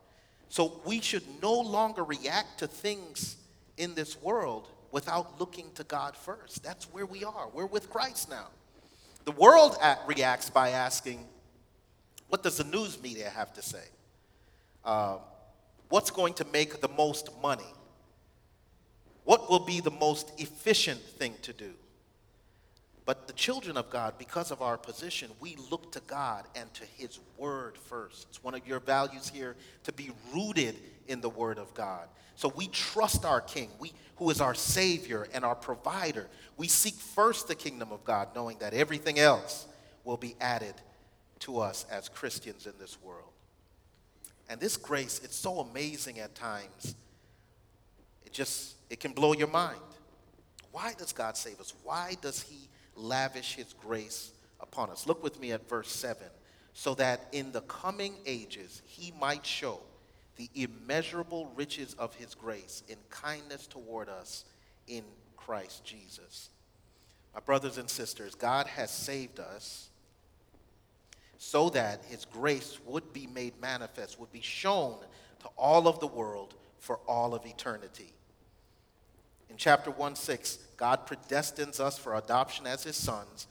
So 0.50 0.82
we 0.86 1.02
should 1.02 1.24
no 1.42 1.54
longer 1.54 2.04
react 2.04 2.60
to 2.60 2.68
things 2.68 3.38
in 3.78 3.96
this 3.96 4.22
world 4.22 4.68
without 4.92 5.40
looking 5.40 5.72
to 5.76 5.84
God 5.84 6.16
first. 6.16 6.64
That's 6.64 6.86
where 6.94 7.06
we 7.06 7.24
are. 7.24 7.48
We're 7.54 7.66
with 7.66 7.90
Christ 7.90 8.30
now. 8.30 8.48
The 9.26 9.32
world 9.32 9.78
reacts 10.08 10.50
by 10.50 10.70
asking, 10.70 11.26
What 12.28 12.44
does 12.44 12.58
the 12.58 12.64
news 12.64 13.02
media 13.02 13.30
have 13.30 13.54
to 13.54 13.62
say? 13.62 13.84
Um, 14.84 15.20
What's 15.92 16.10
going 16.10 16.36
to 16.36 16.46
make 16.54 16.80
the 16.80 16.88
most 16.88 17.30
money? 17.44 17.74
What 19.26 19.50
will 19.50 19.60
be 19.60 19.82
the 19.82 19.92
most 19.92 20.32
efficient 20.40 21.02
thing 21.02 21.36
to 21.42 21.52
do? 21.52 21.74
But 23.06 23.28
the 23.28 23.34
children 23.34 23.76
of 23.76 23.90
God, 23.90 24.14
because 24.18 24.52
of 24.52 24.62
our 24.62 24.78
position, 24.78 25.30
we 25.42 25.58
look 25.70 25.92
to 25.92 26.00
God 26.08 26.46
and 26.56 26.74
to 26.76 26.86
His 26.86 27.20
Word 27.38 27.78
first. 27.78 28.28
It's 28.30 28.42
one 28.42 28.56
of 28.56 28.66
your 28.66 28.80
values 28.80 29.28
here 29.28 29.58
to 29.84 29.92
be 29.92 30.12
rooted 30.34 30.78
in 31.10 31.20
the 31.20 31.30
Word 31.30 31.58
of 31.58 31.74
God. 31.74 32.08
So 32.38 32.54
we 32.56 32.68
trust 32.70 33.26
our 33.26 33.42
King, 33.42 33.70
we, 33.78 33.92
who 34.16 34.30
is 34.30 34.40
our 34.40 34.56
Savior 34.56 35.28
and 35.34 35.44
our 35.44 35.56
provider. 35.56 36.30
We 36.56 36.70
seek 36.70 36.94
first 36.94 37.50
the 37.50 37.56
kingdom 37.56 37.92
of 37.92 38.06
God, 38.06 38.30
knowing 38.34 38.60
that 38.60 38.74
everything 38.74 39.20
else 39.20 39.68
will 40.06 40.16
be 40.16 40.38
added 40.40 40.76
to 41.40 41.60
us 41.60 41.86
as 41.92 42.08
Christians 42.08 42.66
in 42.66 42.74
this 42.80 42.98
world. 43.02 43.31
And 44.52 44.60
this 44.60 44.76
grace, 44.76 45.22
it's 45.24 45.38
so 45.38 45.62
amazing 45.62 46.20
at 46.20 46.36
times. 46.36 46.96
It 48.26 48.34
just, 48.34 48.76
it 48.90 49.00
can 49.00 49.14
blow 49.14 49.32
your 49.32 49.48
mind. 49.48 49.80
Why 50.74 50.94
does 50.98 51.14
God 51.14 51.38
save 51.38 51.62
us? 51.62 51.74
Why 51.86 52.18
does 52.20 52.42
He 52.42 52.68
lavish 52.98 53.56
His 53.56 53.72
grace 53.72 54.32
upon 54.60 54.90
us? 54.90 55.08
Look 55.08 55.24
with 55.24 55.40
me 55.40 55.54
at 55.54 55.70
verse 55.70 55.90
7. 55.90 56.28
So 56.74 56.96
that 56.96 57.28
in 57.32 57.54
the 57.54 57.62
coming 57.62 58.16
ages 58.26 58.82
He 58.86 59.14
might 59.22 59.46
show 59.46 59.80
the 60.36 60.50
immeasurable 60.54 61.50
riches 61.56 61.94
of 61.94 62.14
His 62.16 62.36
grace 62.36 62.84
in 62.90 62.98
kindness 63.10 63.68
toward 63.68 64.10
us 64.10 64.44
in 64.86 65.06
Christ 65.38 65.86
Jesus. 65.86 66.50
My 67.34 67.40
brothers 67.40 67.78
and 67.78 67.90
sisters, 67.90 68.36
God 68.36 68.68
has 68.68 68.92
saved 68.92 69.40
us 69.40 69.91
so 71.44 71.72
that 71.72 72.06
his 72.06 72.24
grace 72.24 72.78
would 72.86 73.14
be 73.14 73.26
made 73.26 73.60
manifest, 73.60 74.20
would 74.20 74.32
be 74.32 74.42
shown 74.42 74.96
to 75.40 75.48
all 75.58 75.88
of 75.88 76.00
the 76.00 76.06
world 76.06 76.54
for 76.78 76.98
all 77.08 77.34
of 77.34 77.44
eternity. 77.48 78.14
In 79.50 79.58
chapter 79.58 79.90
1 79.90 80.16
6, 80.16 80.60
God 80.78 81.08
predestines 81.08 81.80
us 81.80 81.98
for 81.98 82.16
adoption 82.16 82.68
as 82.68 82.84
his 82.84 82.96
sons 82.96 83.48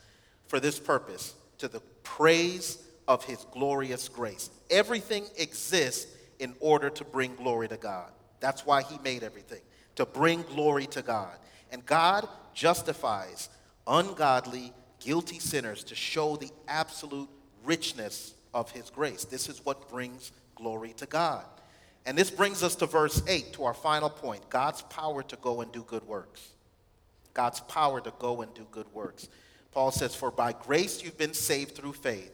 for 0.46 0.60
this 0.60 0.78
purpose, 0.78 1.34
to 1.58 1.66
the 1.66 1.80
praise 2.04 2.78
of 3.08 3.24
his 3.24 3.44
glorious 3.50 4.08
grace. 4.08 4.50
Everything 4.70 5.24
exists 5.36 6.16
in 6.38 6.54
order 6.60 6.90
to 6.90 7.04
bring 7.04 7.34
glory 7.34 7.66
to 7.66 7.76
God. 7.76 8.12
That's 8.38 8.64
why 8.64 8.82
he 8.82 9.00
made 9.02 9.24
everything, 9.24 9.62
to 9.96 10.06
bring 10.06 10.42
glory 10.42 10.86
to 10.86 11.02
God. 11.02 11.36
And 11.72 11.84
God 11.84 12.28
justifies 12.54 13.48
ungodly, 13.84 14.72
guilty 15.00 15.40
sinners 15.40 15.82
to 15.84 15.96
show 15.96 16.36
the 16.36 16.50
absolute 16.68 17.28
richness 17.64 18.34
of 18.52 18.70
his 18.70 18.90
grace. 18.90 19.24
This 19.24 19.48
is 19.48 19.64
what 19.64 19.88
brings 19.88 20.32
glory 20.54 20.92
to 20.94 21.06
God. 21.06 21.44
And 22.06 22.16
this 22.16 22.30
brings 22.30 22.62
us 22.62 22.74
to 22.76 22.86
verse 22.86 23.22
8, 23.26 23.52
to 23.54 23.64
our 23.64 23.74
final 23.74 24.10
point 24.10 24.48
God's 24.50 24.82
power 24.82 25.22
to 25.24 25.36
go 25.36 25.60
and 25.60 25.70
do 25.72 25.82
good 25.82 26.04
works. 26.06 26.48
God's 27.34 27.60
power 27.60 28.00
to 28.00 28.12
go 28.18 28.42
and 28.42 28.52
do 28.54 28.66
good 28.70 28.92
works. 28.92 29.28
Paul 29.72 29.90
says, 29.90 30.14
For 30.14 30.30
by 30.30 30.52
grace 30.52 31.02
you've 31.02 31.18
been 31.18 31.34
saved 31.34 31.76
through 31.76 31.92
faith, 31.92 32.32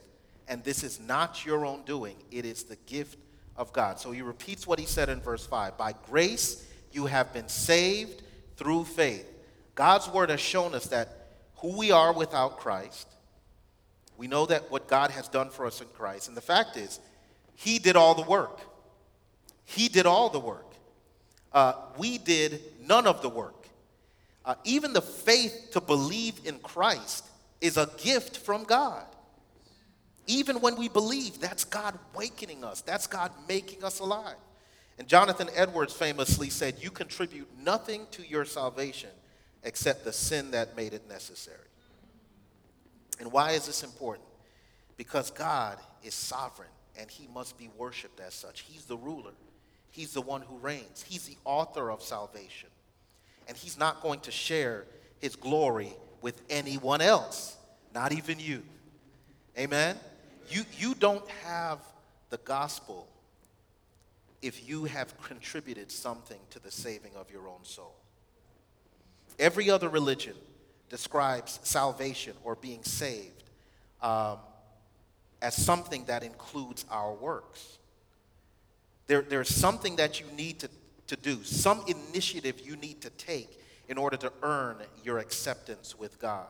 and 0.49 0.62
this 0.65 0.83
is 0.83 1.01
not 1.01 1.45
your 1.45 1.67
own 1.67 1.83
doing, 1.85 2.17
it 2.31 2.45
is 2.45 2.65
the 2.65 2.77
gift 2.87 3.19
of 3.57 3.73
God. 3.73 3.99
So 3.99 4.12
he 4.12 4.23
repeats 4.23 4.67
what 4.67 4.79
he 4.79 4.87
said 4.87 5.09
in 5.09 5.21
verse 5.21 5.47
5 5.47 5.77
By 5.77 5.95
grace 6.09 6.65
you 6.93 7.07
have 7.07 7.33
been 7.33 7.49
saved 7.49 8.23
through 8.57 8.85
faith. 8.85 9.31
God's 9.75 10.09
word 10.09 10.31
has 10.31 10.41
shown 10.41 10.75
us 10.75 10.87
that 10.87 11.27
who 11.57 11.77
we 11.77 11.91
are 11.91 12.12
without 12.12 12.59
Christ, 12.59 13.09
we 14.17 14.27
know 14.27 14.47
that 14.47 14.71
what 14.71 14.89
God 14.89 15.11
has 15.11 15.29
done 15.29 15.51
for 15.51 15.67
us 15.67 15.81
in 15.81 15.89
Christ. 15.89 16.29
And 16.29 16.37
the 16.37 16.43
fact 16.43 16.77
is, 16.77 17.01
he 17.55 17.79
did 17.79 17.97
all 17.97 18.15
the 18.15 18.23
work. 18.23 18.61
He 19.65 19.89
did 19.89 20.07
all 20.07 20.29
the 20.29 20.41
work. 20.41 20.73
Uh, 21.53 21.75
we 21.99 22.19
did 22.19 22.61
none 22.87 23.07
of 23.07 23.23
the 23.23 23.29
work. 23.29 23.67
Uh, 24.45 24.55
even 24.65 24.93
the 24.93 25.03
faith 25.03 25.71
to 25.73 25.81
believe 25.81 26.41
in 26.45 26.59
Christ 26.61 27.25
is 27.61 27.77
a 27.77 27.91
gift 27.99 28.37
from 28.37 28.65
God. 28.65 29.05
Even 30.27 30.61
when 30.61 30.77
we 30.77 30.89
believe, 30.89 31.41
that's 31.41 31.65
God 31.65 31.99
wakening 32.15 32.65
us, 32.65 32.81
that's 32.81 33.07
God 33.07 33.33
making 33.49 33.85
us 33.85 34.01
alive. 34.01 34.37
And 34.99 35.07
Jonathan 35.07 35.49
Edwards 35.55 35.93
famously 35.93 36.51
said, 36.51 36.77
You 36.81 36.91
contribute 36.91 37.49
nothing 37.63 38.07
to 38.13 38.27
your 38.27 38.45
salvation 38.45 39.11
except 39.63 40.05
the 40.05 40.13
sin 40.13 40.53
that 40.53 40.77
made 40.77 40.95
it 40.95 41.09
necessary. 41.09 41.59
And 43.19 43.33
why 43.33 43.53
is 43.53 43.67
this 43.67 43.83
important? 43.83 44.27
Because 44.97 45.31
God 45.31 45.79
is 46.03 46.15
sovereign 46.15 46.69
and 46.99 47.11
he 47.11 47.29
must 47.29 47.59
be 47.59 47.69
worshiped 47.77 48.21
as 48.21 48.35
such. 48.35 48.61
He's 48.61 48.85
the 48.85 48.97
ruler, 48.97 49.33
he's 49.91 50.13
the 50.13 50.23
one 50.23 50.43
who 50.43 50.57
reigns, 50.59 51.05
he's 51.07 51.27
the 51.27 51.37
author 51.45 51.91
of 51.91 52.03
salvation. 52.03 52.69
And 53.49 53.57
he's 53.57 53.79
not 53.79 54.03
going 54.03 54.21
to 54.21 54.33
share 54.33 54.87
his 55.21 55.37
glory 55.37 55.93
with 56.21 56.43
anyone 56.51 57.01
else, 57.01 57.57
not 57.95 58.13
even 58.13 58.41
you. 58.41 58.63
Amen? 59.57 59.97
You, 60.49 60.65
you 60.77 60.95
don't 60.95 61.29
have 61.45 61.79
the 62.31 62.39
gospel 62.39 63.07
if 64.43 64.69
you 64.69 64.85
have 64.85 65.21
contributed 65.23 65.91
something 65.91 66.39
to 66.51 66.59
the 66.59 66.71
saving 66.71 67.13
of 67.17 67.31
your 67.31 67.49
own 67.49 67.65
soul. 67.65 67.95
Every 69.39 69.71
other 69.71 69.89
religion 69.89 70.35
describes 70.88 71.61
salvation 71.62 72.35
or 72.44 72.55
being 72.55 72.83
saved 72.83 73.44
um, 74.03 74.38
as 75.42 75.55
something 75.55 76.05
that 76.07 76.22
includes 76.22 76.85
our 76.90 77.12
works. 77.12 77.79
There, 79.07 79.22
there's 79.22 79.49
something 79.49 79.96
that 79.96 80.20
you 80.20 80.27
need 80.37 80.61
to, 80.61 80.68
to 81.09 81.16
do, 81.16 81.42
some 81.44 81.85
initiative 81.87 82.61
you 82.64 82.77
need 82.77 83.01
to 83.03 83.11
take 83.11 83.61
in 83.88 83.99
order 83.99 84.16
to 84.16 84.33
earn 84.42 84.79
your 85.05 85.18
acceptance 85.18 85.96
with 85.99 86.18
God. 86.20 86.49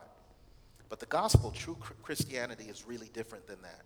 But 0.89 0.99
the 0.99 1.05
gospel, 1.05 1.51
true 1.51 1.77
Christianity, 2.01 2.65
is 2.65 2.85
really 2.87 3.09
different 3.13 3.45
than 3.47 3.61
that. 3.61 3.81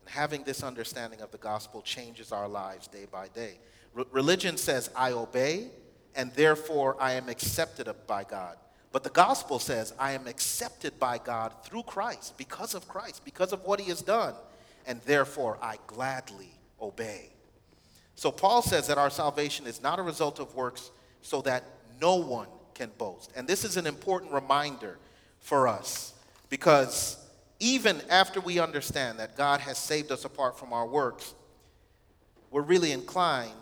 And 0.00 0.10
having 0.10 0.42
this 0.42 0.62
understanding 0.62 1.20
of 1.20 1.30
the 1.30 1.38
gospel 1.38 1.82
changes 1.82 2.32
our 2.32 2.48
lives 2.48 2.88
day 2.88 3.06
by 3.10 3.28
day. 3.28 3.58
religion 4.12 4.56
says, 4.56 4.90
I 4.96 5.12
obey, 5.12 5.70
and 6.14 6.32
therefore 6.32 6.96
I 7.00 7.12
am 7.12 7.28
accepted 7.28 7.88
by 8.06 8.24
God. 8.24 8.56
But 8.92 9.04
the 9.04 9.10
gospel 9.10 9.58
says, 9.58 9.92
I 9.98 10.12
am 10.12 10.26
accepted 10.26 10.98
by 10.98 11.18
God 11.18 11.52
through 11.64 11.84
Christ, 11.84 12.36
because 12.36 12.74
of 12.74 12.88
Christ, 12.88 13.24
because 13.24 13.52
of 13.52 13.62
what 13.64 13.80
he 13.80 13.88
has 13.88 14.02
done, 14.02 14.34
and 14.86 15.00
therefore 15.02 15.58
I 15.62 15.76
gladly 15.86 16.50
obey. 16.80 17.30
So 18.16 18.30
Paul 18.30 18.62
says 18.62 18.88
that 18.88 18.98
our 18.98 19.10
salvation 19.10 19.66
is 19.66 19.80
not 19.80 19.98
a 19.98 20.02
result 20.02 20.40
of 20.40 20.54
works 20.54 20.90
so 21.22 21.40
that 21.42 21.64
no 22.00 22.16
one 22.16 22.48
can 22.74 22.90
boast. 22.98 23.30
And 23.36 23.46
this 23.46 23.64
is 23.64 23.76
an 23.76 23.86
important 23.86 24.32
reminder 24.32 24.98
for 25.38 25.68
us 25.68 26.14
because 26.48 27.16
even 27.60 28.00
after 28.10 28.40
we 28.40 28.58
understand 28.58 29.18
that 29.18 29.36
God 29.36 29.60
has 29.60 29.78
saved 29.78 30.10
us 30.10 30.24
apart 30.24 30.58
from 30.58 30.72
our 30.72 30.86
works, 30.86 31.34
we're 32.50 32.62
really 32.62 32.90
inclined 32.90 33.52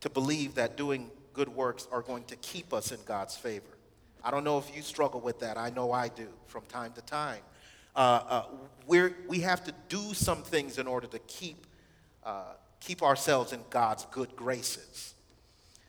to 0.00 0.08
believe 0.08 0.54
that 0.54 0.76
doing 0.76 1.10
good 1.34 1.48
works 1.48 1.86
are 1.92 2.00
going 2.00 2.24
to 2.24 2.36
keep 2.36 2.72
us 2.72 2.90
in 2.90 2.98
God's 3.04 3.36
favor. 3.36 3.76
I 4.22 4.30
don't 4.30 4.44
know 4.44 4.58
if 4.58 4.74
you 4.74 4.82
struggle 4.82 5.20
with 5.20 5.40
that. 5.40 5.56
I 5.56 5.70
know 5.70 5.92
I 5.92 6.08
do 6.08 6.28
from 6.46 6.62
time 6.66 6.92
to 6.92 7.02
time. 7.02 7.40
Uh, 7.94 7.98
uh, 7.98 8.44
we're, 8.86 9.16
we 9.28 9.40
have 9.40 9.64
to 9.64 9.74
do 9.88 10.14
some 10.14 10.42
things 10.42 10.78
in 10.78 10.86
order 10.86 11.06
to 11.08 11.18
keep, 11.20 11.66
uh, 12.24 12.54
keep 12.80 13.02
ourselves 13.02 13.52
in 13.52 13.60
God's 13.70 14.06
good 14.10 14.36
graces. 14.36 15.14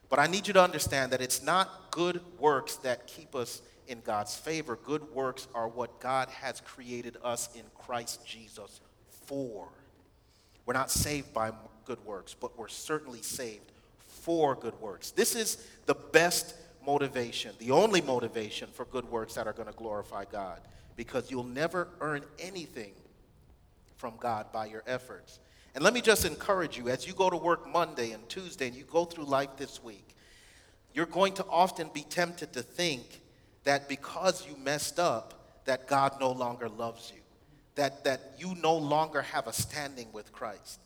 But 0.10 0.20
I 0.20 0.28
need 0.28 0.48
you 0.48 0.54
to 0.54 0.64
understand 0.64 1.12
that 1.14 1.22
it's 1.22 1.42
not 1.42 1.92
good 1.92 2.22
works 2.40 2.76
that 2.78 3.08
keep 3.08 3.36
us 3.36 3.62
in 3.88 4.02
God's 4.02 4.36
favor. 4.36 4.78
Good 4.84 5.14
works 5.14 5.48
are 5.54 5.68
what 5.68 6.00
God 6.00 6.30
has 6.30 6.62
created 6.62 7.18
us 7.24 7.50
in 7.56 7.64
Christ 7.76 8.26
Jesus 8.26 8.82
for. 9.26 9.68
We're 10.66 10.74
not 10.74 10.92
saved 10.92 11.34
by 11.34 11.52
good 11.86 12.04
works, 12.06 12.34
but 12.34 12.58
we're 12.58 12.68
certainly 12.68 13.22
saved 13.22 13.72
for 14.06 14.56
good 14.56 14.80
works. 14.80 15.12
This 15.12 15.36
is 15.36 15.66
the 15.86 15.96
best 15.96 16.56
motivation, 16.86 17.54
the 17.60 17.72
only 17.72 18.02
motivation 18.02 18.70
for 18.74 18.86
good 18.86 19.06
works 19.06 19.36
that 19.36 19.48
are 19.48 19.54
going 19.54 19.68
to 19.68 19.74
glorify 19.74 20.26
God, 20.26 20.60
because 20.96 21.32
you'll 21.32 21.44
never 21.44 21.88
earn 22.00 22.24
anything 22.40 22.94
from 23.98 24.14
God 24.20 24.52
by 24.52 24.66
your 24.66 24.84
efforts. 24.88 25.40
And 25.74 25.84
let 25.84 25.94
me 25.94 26.02
just 26.02 26.26
encourage 26.26 26.78
you 26.78 26.90
as 26.90 27.08
you 27.08 27.14
go 27.14 27.30
to 27.30 27.38
work 27.38 27.72
Monday 27.72 28.12
and 28.12 28.28
Tuesday 28.28 28.68
and 28.68 28.76
you 28.76 28.84
go 28.84 29.06
through 29.06 29.26
life 29.26 29.50
this 29.58 29.82
week, 29.84 30.16
you're 30.94 31.06
going 31.06 31.34
to 31.34 31.46
often 31.46 31.90
be 31.94 32.02
tempted 32.02 32.52
to 32.54 32.62
think 32.62 33.22
that 33.64 33.88
because 33.88 34.46
you 34.48 34.56
messed 34.58 35.00
up, 35.00 35.64
that 35.66 35.88
God 35.88 36.14
no 36.20 36.32
longer 36.32 36.68
loves 36.68 37.12
you, 37.14 37.22
that, 37.76 38.04
that 38.04 38.34
you 38.38 38.56
no 38.62 38.76
longer 38.76 39.22
have 39.22 39.48
a 39.48 39.54
standing 39.54 40.08
with 40.12 40.32
Christ. 40.34 40.80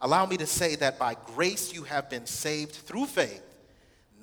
Allow 0.00 0.26
me 0.26 0.36
to 0.36 0.46
say 0.46 0.76
that 0.76 0.98
by 0.98 1.16
grace 1.34 1.74
you 1.74 1.82
have 1.82 2.08
been 2.08 2.26
saved 2.26 2.72
through 2.72 3.06
faith, 3.06 3.42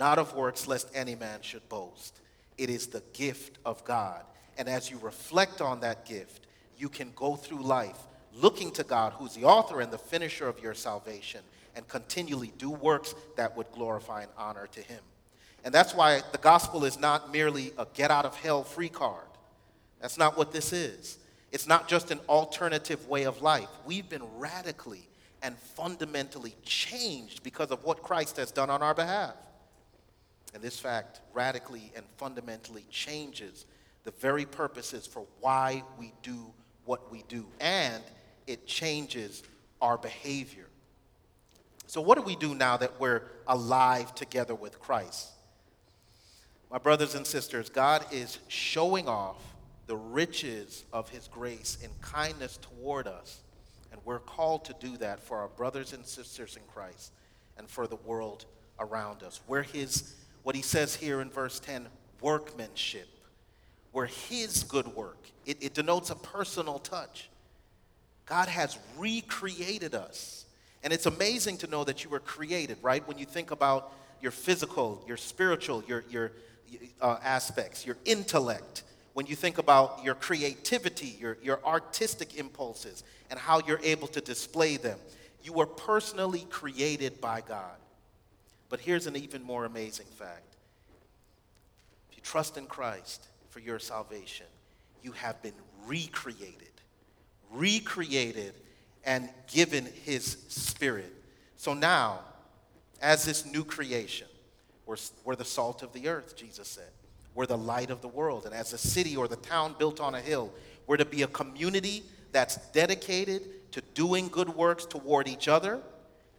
not 0.02 0.18
of 0.18 0.34
works, 0.34 0.68
lest 0.68 0.90
any 0.96 1.14
man 1.14 1.44
should 1.44 1.70
boast. 1.70 2.22
It 2.58 2.72
is 2.72 2.88
the 2.88 3.04
gift 3.14 3.60
of 3.64 3.86
God. 3.86 4.24
And 4.58 4.68
as 4.68 4.90
you 4.90 4.98
reflect 4.98 5.62
on 5.62 5.82
that 5.82 6.08
gift, 6.08 6.48
you 6.76 6.90
can 6.90 7.12
go 7.16 7.36
through 7.36 7.62
life 7.62 8.00
looking 8.34 8.72
to 8.72 8.84
God, 8.84 9.14
who's 9.14 9.36
the 9.36 9.44
author 9.44 9.80
and 9.80 9.94
the 9.94 10.00
finisher 10.00 10.48
of 10.48 10.60
your 10.60 10.74
salvation, 10.74 11.42
and 11.76 11.88
continually 11.88 12.52
do 12.58 12.72
works 12.72 13.14
that 13.36 13.56
would 13.56 13.72
glorify 13.74 14.24
and 14.24 14.32
honor 14.40 14.66
to 14.72 14.82
Him. 14.82 15.02
And 15.64 15.72
that's 15.72 15.94
why 15.94 16.24
the 16.32 16.40
gospel 16.40 16.84
is 16.84 17.00
not 17.00 17.32
merely 17.32 17.72
a 17.78 17.86
get 17.94 18.10
out 18.10 18.26
of 18.26 18.36
hell 18.36 18.64
free 18.64 18.90
card. 18.90 19.28
That's 20.00 20.18
not 20.18 20.36
what 20.36 20.52
this 20.52 20.74
is. 20.74 21.20
It's 21.52 21.68
not 21.68 21.88
just 21.88 22.10
an 22.10 22.22
alternative 22.28 23.08
way 23.08 23.26
of 23.26 23.44
life. 23.44 23.70
We've 23.86 24.10
been 24.10 24.26
radically 24.40 25.08
and 25.44 25.56
fundamentally 25.56 26.56
changed 26.66 27.44
because 27.44 27.70
of 27.70 27.84
what 27.84 28.02
Christ 28.02 28.38
has 28.38 28.52
done 28.52 28.72
on 28.72 28.82
our 28.82 28.96
behalf. 28.96 29.36
And 30.54 30.62
this 30.62 30.80
fact 30.80 31.22
radically 31.34 31.92
and 31.96 32.06
fundamentally 32.18 32.86
changes 32.90 33.66
the 34.04 34.12
very 34.12 34.46
purposes 34.46 35.08
for 35.08 35.26
why 35.40 35.84
we 35.98 36.14
do 36.24 36.54
what 36.86 37.12
we 37.12 37.24
do. 37.28 37.46
And 37.60 38.04
it 38.48 38.68
changes 38.68 39.44
our 39.82 39.98
behavior. 39.98 40.68
So, 41.88 42.02
what 42.02 42.18
do 42.18 42.22
we 42.24 42.36
do 42.36 42.56
now 42.56 42.78
that 42.78 43.00
we're 43.00 43.24
alive 43.48 44.16
together 44.16 44.56
with 44.56 44.80
Christ? 44.80 45.30
My 46.72 46.78
brothers 46.78 47.16
and 47.16 47.28
sisters, 47.28 47.70
God 47.70 48.06
is 48.12 48.40
showing 48.48 49.10
off 49.10 49.42
the 49.88 49.98
riches 49.98 50.86
of 50.94 51.10
His 51.10 51.28
grace 51.28 51.78
and 51.84 51.92
kindness 52.02 52.58
toward 52.62 53.08
us. 53.08 53.42
And 53.92 54.00
we're 54.06 54.20
called 54.20 54.64
to 54.66 54.76
do 54.80 54.96
that 54.98 55.20
for 55.20 55.40
our 55.40 55.50
brothers 55.50 55.92
and 55.92 56.06
sisters 56.06 56.56
in 56.56 56.62
Christ 56.74 57.12
and 57.58 57.70
for 57.70 57.88
the 57.88 57.98
world 57.98 58.46
around 58.80 59.22
us. 59.22 59.42
We're 59.48 59.64
His, 59.64 60.16
what 60.44 60.56
He 60.56 60.62
says 60.62 60.96
here 60.96 61.22
in 61.22 61.30
verse 61.30 61.60
10, 61.60 61.88
workmanship. 62.22 63.08
We're 63.94 64.08
His 64.08 64.64
good 64.64 64.88
work. 64.96 65.30
It, 65.46 65.58
it 65.62 65.74
denotes 65.74 66.10
a 66.10 66.16
personal 66.16 66.80
touch. 66.80 67.30
God 68.26 68.48
has 68.48 68.78
recreated 68.98 69.96
us. 69.96 70.46
And 70.84 70.94
it's 70.94 71.06
amazing 71.06 71.58
to 71.58 71.68
know 71.68 71.84
that 71.84 72.04
you 72.04 72.10
were 72.10 72.20
created, 72.20 72.78
right? 72.82 73.06
When 73.08 73.18
you 73.18 73.26
think 73.26 73.52
about 73.52 73.94
your 74.22 74.32
physical, 74.32 75.04
your 75.08 75.18
spiritual, 75.18 75.84
your, 75.88 76.04
your 76.10 76.32
uh, 77.02 77.18
aspects, 77.24 77.86
your 77.86 77.98
intellect, 78.06 78.84
when 79.14 79.26
you 79.26 79.36
think 79.36 79.58
about 79.58 80.04
your 80.04 80.16
creativity, 80.16 81.18
your, 81.20 81.38
your 81.44 81.60
artistic 81.66 82.38
impulses, 82.38 83.04
and 83.30 83.38
how 83.40 83.62
you're 83.68 83.82
able 83.84 84.08
to 84.08 84.22
display 84.22 84.78
them. 84.78 84.98
You 85.44 85.54
were 85.54 85.66
personally 85.66 86.46
created 86.50 87.20
by 87.20 87.42
God. 87.42 87.76
But 88.72 88.80
here's 88.80 89.06
an 89.06 89.18
even 89.18 89.44
more 89.44 89.66
amazing 89.66 90.08
fact 90.08 90.56
if 92.10 92.18
you 92.18 92.24
trust 92.24 92.58
in 92.58 92.66
Christ 92.66 93.28
for 93.50 93.60
your 93.60 93.78
salvation, 93.78 94.48
you 95.04 95.12
have 95.12 95.40
been 95.44 95.54
recreated, 95.86 96.72
recreated, 97.52 98.54
and 99.06 99.30
given 99.52 99.88
His 100.06 100.38
Spirit. 100.48 101.14
So 101.58 101.74
now, 101.74 102.22
as 103.02 103.26
this 103.26 103.46
new 103.46 103.66
creation, 103.66 104.28
we're, 104.86 104.96
we're 105.26 105.36
the 105.36 105.46
salt 105.46 105.84
of 105.84 105.92
the 105.92 106.08
earth, 106.08 106.38
Jesus 106.38 106.70
said. 106.70 106.92
We're 107.36 107.48
the 107.48 107.58
light 107.58 107.90
of 107.90 108.02
the 108.02 108.08
world. 108.08 108.46
And 108.46 108.54
as 108.54 108.72
a 108.72 108.78
city 108.78 109.18
or 109.18 109.28
the 109.28 109.36
town 109.36 109.76
built 109.78 110.00
on 110.00 110.16
a 110.16 110.22
hill, 110.22 110.50
we're 110.88 110.98
to 110.98 111.06
be 111.06 111.24
a 111.24 111.28
community 111.28 112.04
that's 112.32 112.56
dedicated 112.70 113.72
to 113.74 113.82
doing 113.94 114.30
good 114.30 114.50
works 114.50 114.86
toward 114.86 115.28
each 115.28 115.50
other 115.50 115.82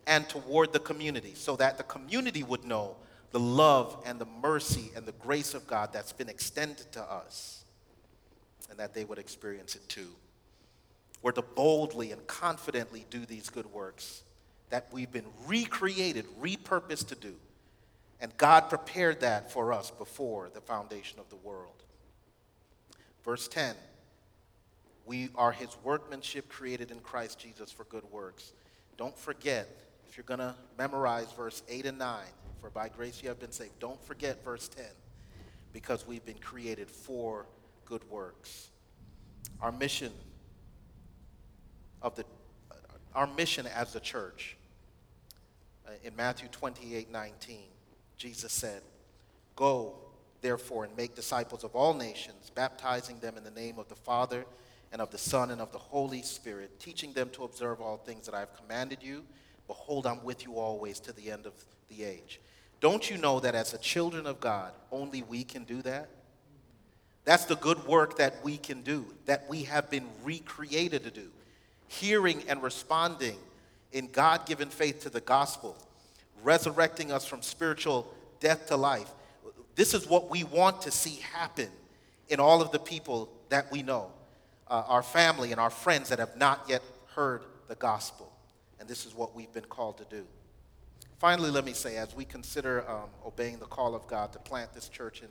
and 0.06 0.28
toward 0.28 0.72
the 0.72 0.80
community 0.80 1.34
so 1.34 1.56
that 1.56 1.78
the 1.78 1.84
community 1.84 2.42
would 2.42 2.64
know 2.64 2.96
the 3.30 3.40
love 3.40 4.02
and 4.04 4.18
the 4.18 4.26
mercy 4.42 4.90
and 4.94 5.06
the 5.06 5.12
grace 5.12 5.54
of 5.54 5.66
God 5.66 5.90
that's 5.92 6.12
been 6.12 6.28
extended 6.28 6.92
to 6.92 7.02
us 7.02 7.64
and 8.70 8.78
that 8.78 8.94
they 8.94 9.04
would 9.04 9.18
experience 9.18 9.74
it 9.74 9.88
too. 9.88 10.08
We're 11.22 11.32
to 11.32 11.42
boldly 11.42 12.10
and 12.10 12.26
confidently 12.26 13.06
do 13.10 13.24
these 13.24 13.48
good 13.48 13.66
works 13.66 14.22
that 14.70 14.88
we've 14.90 15.12
been 15.12 15.26
recreated, 15.46 16.26
repurposed 16.40 17.08
to 17.08 17.14
do. 17.14 17.34
And 18.20 18.36
God 18.36 18.68
prepared 18.68 19.20
that 19.20 19.52
for 19.52 19.72
us 19.72 19.90
before 19.90 20.50
the 20.52 20.60
foundation 20.60 21.18
of 21.18 21.28
the 21.28 21.36
world. 21.36 21.82
Verse 23.24 23.48
10 23.48 23.74
We 25.06 25.28
are 25.34 25.52
his 25.52 25.76
workmanship 25.84 26.48
created 26.48 26.90
in 26.90 27.00
Christ 27.00 27.38
Jesus 27.38 27.70
for 27.70 27.84
good 27.84 28.04
works. 28.10 28.52
Don't 28.96 29.16
forget, 29.16 29.68
if 30.12 30.18
you're 30.18 30.24
going 30.24 30.40
to 30.40 30.54
memorize 30.76 31.32
verse 31.32 31.62
8 31.70 31.86
and 31.86 31.98
9, 31.98 32.18
for 32.60 32.68
by 32.68 32.90
grace 32.90 33.22
you 33.22 33.30
have 33.30 33.40
been 33.40 33.50
saved, 33.50 33.78
don't 33.78 33.98
forget 34.04 34.44
verse 34.44 34.68
10, 34.68 34.84
because 35.72 36.06
we've 36.06 36.24
been 36.26 36.36
created 36.36 36.90
for 36.90 37.46
good 37.86 38.02
works. 38.10 38.68
Our 39.62 39.72
mission 39.72 40.12
of 42.02 42.14
the 42.14 42.26
our 43.14 43.26
mission 43.26 43.66
as 43.66 43.94
the 43.94 44.00
church 44.00 44.58
uh, 45.86 45.92
in 46.04 46.14
Matthew 46.14 46.48
28 46.48 47.10
19, 47.10 47.56
Jesus 48.18 48.52
said, 48.52 48.82
Go 49.56 49.94
therefore, 50.42 50.84
and 50.84 50.94
make 50.94 51.14
disciples 51.14 51.64
of 51.64 51.74
all 51.74 51.94
nations, 51.94 52.50
baptizing 52.54 53.18
them 53.20 53.38
in 53.38 53.44
the 53.44 53.50
name 53.50 53.78
of 53.78 53.88
the 53.88 53.94
Father 53.94 54.44
and 54.92 55.00
of 55.00 55.10
the 55.10 55.16
Son 55.16 55.50
and 55.50 55.62
of 55.62 55.72
the 55.72 55.78
Holy 55.78 56.20
Spirit, 56.20 56.78
teaching 56.78 57.14
them 57.14 57.30
to 57.30 57.44
observe 57.44 57.80
all 57.80 57.96
things 57.96 58.26
that 58.26 58.34
I 58.34 58.40
have 58.40 58.54
commanded 58.54 58.98
you. 59.00 59.24
Behold, 59.66 60.06
I'm 60.06 60.22
with 60.24 60.44
you 60.44 60.58
always 60.58 61.00
to 61.00 61.12
the 61.12 61.30
end 61.30 61.46
of 61.46 61.52
the 61.88 62.04
age. 62.04 62.40
Don't 62.80 63.08
you 63.08 63.16
know 63.16 63.40
that 63.40 63.54
as 63.54 63.74
a 63.74 63.78
children 63.78 64.26
of 64.26 64.40
God, 64.40 64.72
only 64.90 65.22
we 65.22 65.44
can 65.44 65.64
do 65.64 65.82
that? 65.82 66.08
That's 67.24 67.44
the 67.44 67.56
good 67.56 67.86
work 67.86 68.18
that 68.18 68.42
we 68.42 68.56
can 68.56 68.82
do, 68.82 69.06
that 69.26 69.48
we 69.48 69.62
have 69.64 69.88
been 69.88 70.06
recreated 70.24 71.04
to 71.04 71.10
do. 71.10 71.28
Hearing 71.86 72.42
and 72.48 72.62
responding 72.62 73.36
in 73.92 74.08
God 74.08 74.46
given 74.46 74.68
faith 74.68 75.02
to 75.02 75.10
the 75.10 75.20
gospel, 75.20 75.76
resurrecting 76.42 77.12
us 77.12 77.24
from 77.24 77.42
spiritual 77.42 78.12
death 78.40 78.66
to 78.68 78.76
life, 78.76 79.10
this 79.74 79.94
is 79.94 80.08
what 80.08 80.30
we 80.30 80.42
want 80.44 80.82
to 80.82 80.90
see 80.90 81.20
happen 81.32 81.68
in 82.28 82.40
all 82.40 82.60
of 82.60 82.72
the 82.72 82.78
people 82.78 83.28
that 83.50 83.70
we 83.70 83.82
know, 83.82 84.10
uh, 84.68 84.82
our 84.88 85.02
family 85.02 85.52
and 85.52 85.60
our 85.60 85.70
friends 85.70 86.08
that 86.08 86.18
have 86.18 86.36
not 86.36 86.64
yet 86.68 86.82
heard 87.14 87.42
the 87.68 87.74
gospel. 87.74 88.31
And 88.82 88.90
this 88.90 89.06
is 89.06 89.14
what 89.14 89.32
we've 89.32 89.52
been 89.52 89.66
called 89.66 89.98
to 89.98 90.04
do. 90.10 90.24
Finally, 91.20 91.52
let 91.52 91.64
me 91.64 91.72
say, 91.72 91.98
as 91.98 92.16
we 92.16 92.24
consider 92.24 92.84
um, 92.90 93.10
obeying 93.24 93.60
the 93.60 93.66
call 93.66 93.94
of 93.94 94.08
God 94.08 94.32
to 94.32 94.40
plant 94.40 94.74
this 94.74 94.88
church 94.88 95.22
in, 95.22 95.28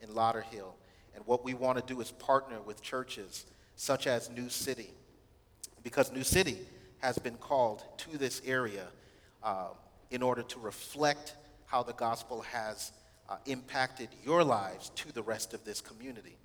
in 0.00 0.14
Lauderhill, 0.14 0.72
and 1.14 1.22
what 1.26 1.44
we 1.44 1.52
want 1.52 1.76
to 1.76 1.84
do 1.84 2.00
is 2.00 2.12
partner 2.12 2.62
with 2.62 2.80
churches 2.80 3.44
such 3.76 4.06
as 4.06 4.30
New 4.30 4.48
City, 4.48 4.88
because 5.82 6.12
New 6.12 6.24
City 6.24 6.56
has 7.00 7.18
been 7.18 7.34
called 7.34 7.84
to 7.98 8.16
this 8.16 8.40
area 8.46 8.86
uh, 9.42 9.66
in 10.10 10.22
order 10.22 10.42
to 10.42 10.58
reflect 10.58 11.34
how 11.66 11.82
the 11.82 11.92
gospel 11.92 12.40
has 12.40 12.90
uh, 13.28 13.36
impacted 13.44 14.08
your 14.24 14.42
lives 14.42 14.88
to 14.94 15.12
the 15.12 15.22
rest 15.22 15.52
of 15.52 15.62
this 15.66 15.82
community. 15.82 16.38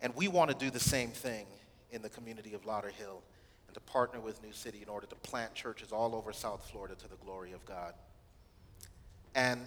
And 0.00 0.12
we 0.16 0.26
want 0.26 0.50
to 0.50 0.56
do 0.56 0.72
the 0.72 0.80
same 0.80 1.10
thing 1.10 1.46
in 1.92 2.02
the 2.02 2.08
community 2.08 2.52
of 2.54 2.64
Lauderhill 2.64 3.22
to 3.74 3.80
partner 3.80 4.20
with 4.20 4.42
New 4.42 4.52
City 4.52 4.80
in 4.82 4.88
order 4.88 5.06
to 5.06 5.14
plant 5.16 5.54
churches 5.54 5.92
all 5.92 6.14
over 6.14 6.32
South 6.32 6.68
Florida 6.70 6.94
to 6.94 7.08
the 7.08 7.16
glory 7.16 7.52
of 7.52 7.64
God. 7.66 7.94
And 9.34 9.60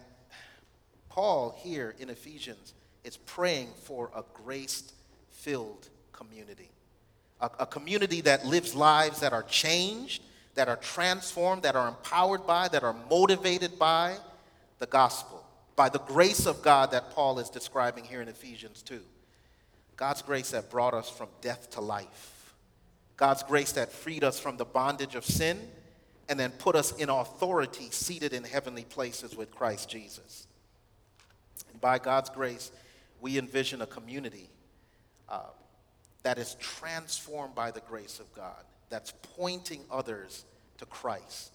Paul 1.10 1.56
here 1.58 1.96
in 2.00 2.10
Ephesians 2.10 2.74
is 3.04 3.18
praying 3.18 3.70
for 3.84 4.10
a 4.16 4.24
grace 4.34 4.92
filled 5.32 5.90
community, 6.12 6.70
a, 7.42 7.50
a 7.60 7.66
community 7.66 8.22
that 8.22 8.46
lives 8.46 8.74
lives 8.74 9.20
that 9.20 9.34
are 9.34 9.44
changed, 9.44 10.24
that 10.56 10.68
are 10.68 10.78
transformed, 10.78 11.64
that 11.64 11.76
are 11.76 11.88
empowered 11.88 12.48
by, 12.48 12.68
that 12.70 12.84
are 12.84 12.96
motivated 13.10 13.78
by 13.78 14.16
the 14.80 14.88
gospel 14.88 15.44
by 15.78 15.88
the 15.88 16.00
grace 16.00 16.46
of 16.48 16.62
God 16.62 16.92
that 16.92 17.12
Paul 17.12 17.40
is 17.40 17.50
describing 17.50 18.04
here 18.04 18.22
in 18.22 18.28
Ephesians 18.28 18.82
2. 18.82 19.00
God's 19.96 20.24
grace 20.24 20.52
that 20.52 20.70
brought 20.70 20.94
us 20.94 21.08
from 21.10 21.30
death 21.40 21.70
to 21.72 21.82
life. 21.82 22.37
God's 23.18 23.44
grace 23.44 23.72
that 23.74 23.92
freed 23.92 24.24
us 24.24 24.40
from 24.40 24.58
the 24.58 24.66
bondage 24.66 25.16
of 25.16 25.26
sin 25.26 25.60
and 26.30 26.40
then 26.40 26.52
put 26.52 26.76
us 26.76 26.92
in 26.94 27.10
authority 27.10 27.90
seated 27.90 28.34
in 28.34 28.44
heavenly 28.44 28.84
places 28.84 29.36
with 29.36 29.52
Christ 29.52 29.90
Jesus. 29.90 30.48
And 31.72 31.82
by 31.82 32.00
God's 32.00 32.30
grace, 32.30 32.72
we 33.20 33.38
envision 33.38 33.82
a 33.82 33.88
community 33.88 34.50
uh, 35.28 35.42
that 36.24 36.38
is 36.38 36.56
transformed 36.60 37.56
by 37.56 37.72
the 37.72 37.82
grace 37.82 38.20
of 38.20 38.32
God, 38.36 38.64
that's 38.90 39.14
pointing 39.36 39.82
others 39.90 40.46
to 40.78 40.86
Christ, 40.86 41.54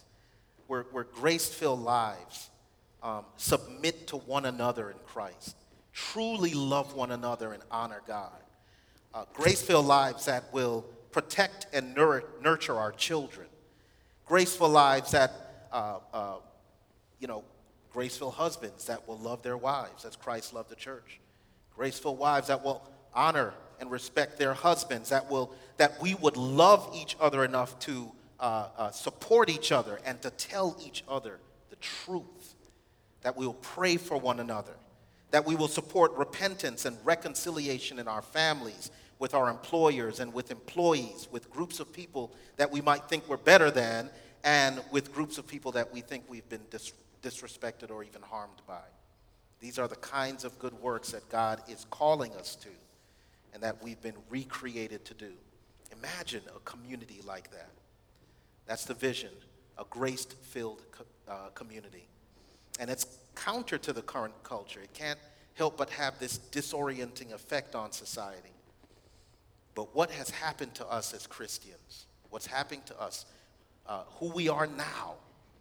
where, 0.67 0.87
where 0.91 1.05
grace 1.05 1.49
filled 1.49 1.81
lives 1.81 2.51
um, 3.03 3.25
submit 3.37 4.07
to 4.09 4.17
one 4.17 4.47
another 4.47 4.91
in 4.91 4.97
Christ, 5.07 5.57
truly 5.93 6.55
love 6.55 6.95
one 6.95 7.11
another 7.11 7.53
and 7.53 7.63
honor 7.71 8.01
God. 8.07 8.33
Uh, 9.15 9.25
Grace 9.35 9.61
filled 9.61 9.87
lives 9.87 10.25
that 10.25 10.45
will 10.53 10.87
protect 11.13 11.67
and 11.73 11.95
nurture 11.95 12.77
our 12.77 12.93
children. 12.93 13.47
Graceful 14.27 14.69
lives 14.69 15.11
that, 15.13 15.69
uh, 15.73 15.99
uh, 16.13 16.35
you 17.21 17.29
know, 17.29 17.45
graceful 17.93 18.31
husbands 18.31 18.87
that 18.87 19.07
will 19.07 19.19
love 19.19 19.43
their 19.43 19.57
wives 19.57 20.05
as 20.05 20.17
Christ 20.17 20.55
loved 20.55 20.71
the 20.71 20.77
church. 20.77 21.21
Graceful 21.77 22.17
wives 22.17 22.49
that 22.49 22.65
will 22.65 22.83
honor 23.15 23.53
and 23.81 23.91
respect 23.91 24.39
their 24.39 24.55
husbands, 24.55 25.11
that, 25.11 25.31
will, 25.31 25.53
that 25.77 26.01
we 26.01 26.15
would 26.15 26.37
love 26.37 26.91
each 26.95 27.17
other 27.21 27.45
enough 27.45 27.79
to 27.81 28.11
uh, 28.41 28.69
uh, 28.77 28.91
support 28.91 29.51
each 29.51 29.73
other 29.73 30.01
and 30.05 30.21
to 30.23 30.31
tell 30.31 30.77
each 30.85 31.05
other 31.09 31.39
the 31.71 31.77
truth 31.77 32.55
that 33.23 33.37
we 33.37 33.47
will 33.47 33.55
pray 33.55 33.97
for 33.97 34.17
one 34.17 34.41
another, 34.41 34.75
that 35.31 35.45
we 35.45 35.55
will 35.55 35.69
support 35.69 36.13
repentance 36.13 36.85
and 36.85 36.97
reconciliation 37.05 37.99
in 37.99 38.09
our 38.09 38.23
families, 38.23 38.91
with 39.19 39.35
our 39.35 39.49
employers 39.49 40.21
and 40.21 40.33
with 40.33 40.51
employees, 40.51 41.29
with 41.31 41.51
groups 41.51 41.81
of 41.81 41.93
people 41.93 42.33
that 42.57 42.71
we 42.71 42.81
might 42.81 43.09
think 43.09 43.29
we're 43.29 43.37
better 43.37 43.71
than, 43.71 44.11
and 44.45 44.81
with 44.91 45.15
groups 45.15 45.39
of 45.39 45.47
people 45.47 45.73
that 45.73 45.93
we 45.93 46.01
think 46.01 46.25
we've 46.29 46.49
been 46.49 46.63
dis- 46.71 46.93
disrespected 47.23 47.91
or 47.91 48.03
even 48.03 48.23
harmed 48.23 48.61
by. 48.67 48.83
These 49.61 49.79
are 49.79 49.87
the 49.87 49.97
kinds 49.97 50.45
of 50.45 50.59
good 50.59 50.75
works 50.81 51.13
that 51.13 51.29
God 51.29 51.63
is 51.69 51.87
calling 51.91 52.33
us 52.33 52.57
to 52.57 52.69
and 53.55 53.63
that 53.63 53.83
we've 53.83 54.01
been 54.01 54.17
recreated 54.29 55.05
to 55.05 55.15
do. 55.15 55.33
Imagine 55.93 56.43
a 56.57 56.59
community 56.61 57.21
like 57.25 57.51
that. 57.53 57.71
That's 58.67 58.85
the 58.85 58.95
vision, 58.95 59.31
a 59.79 59.85
grace 59.89 60.25
filled 60.25 60.83
co- 60.91 61.05
uh, 61.29 61.49
community. 61.55 62.09
And 62.81 62.91
it's 62.91 63.07
counter 63.35 63.79
to 63.79 63.93
the 63.93 64.03
current 64.03 64.35
culture. 64.43 64.81
It 64.81 64.93
can't 64.95 65.19
help 65.55 65.77
but 65.77 65.91
have 65.91 66.19
this 66.19 66.39
disorienting 66.51 67.33
effect 67.33 67.75
on 67.75 67.93
society. 67.93 68.51
But 69.75 69.95
what 69.95 70.11
has 70.11 70.31
happened 70.31 70.75
to 70.75 70.87
us 70.87 71.15
as 71.15 71.27
Christians, 71.27 72.07
what's 72.31 72.47
happening 72.47 72.83
to 72.87 73.01
us, 73.01 73.25
uh, 73.87 74.03
who 74.17 74.31
we 74.33 74.49
are 74.49 74.67
now, 74.67 75.15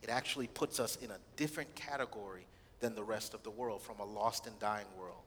it 0.03 0.09
actually 0.09 0.47
puts 0.47 0.79
us 0.79 0.97
in 0.97 1.11
a 1.11 1.17
different 1.37 1.73
category 1.75 2.45
than 2.79 2.95
the 2.95 3.03
rest 3.03 3.33
of 3.33 3.43
the 3.43 3.51
world, 3.51 3.81
from 3.81 3.99
a 3.99 4.05
lost 4.05 4.47
and 4.47 4.59
dying 4.59 4.87
world. 4.97 5.21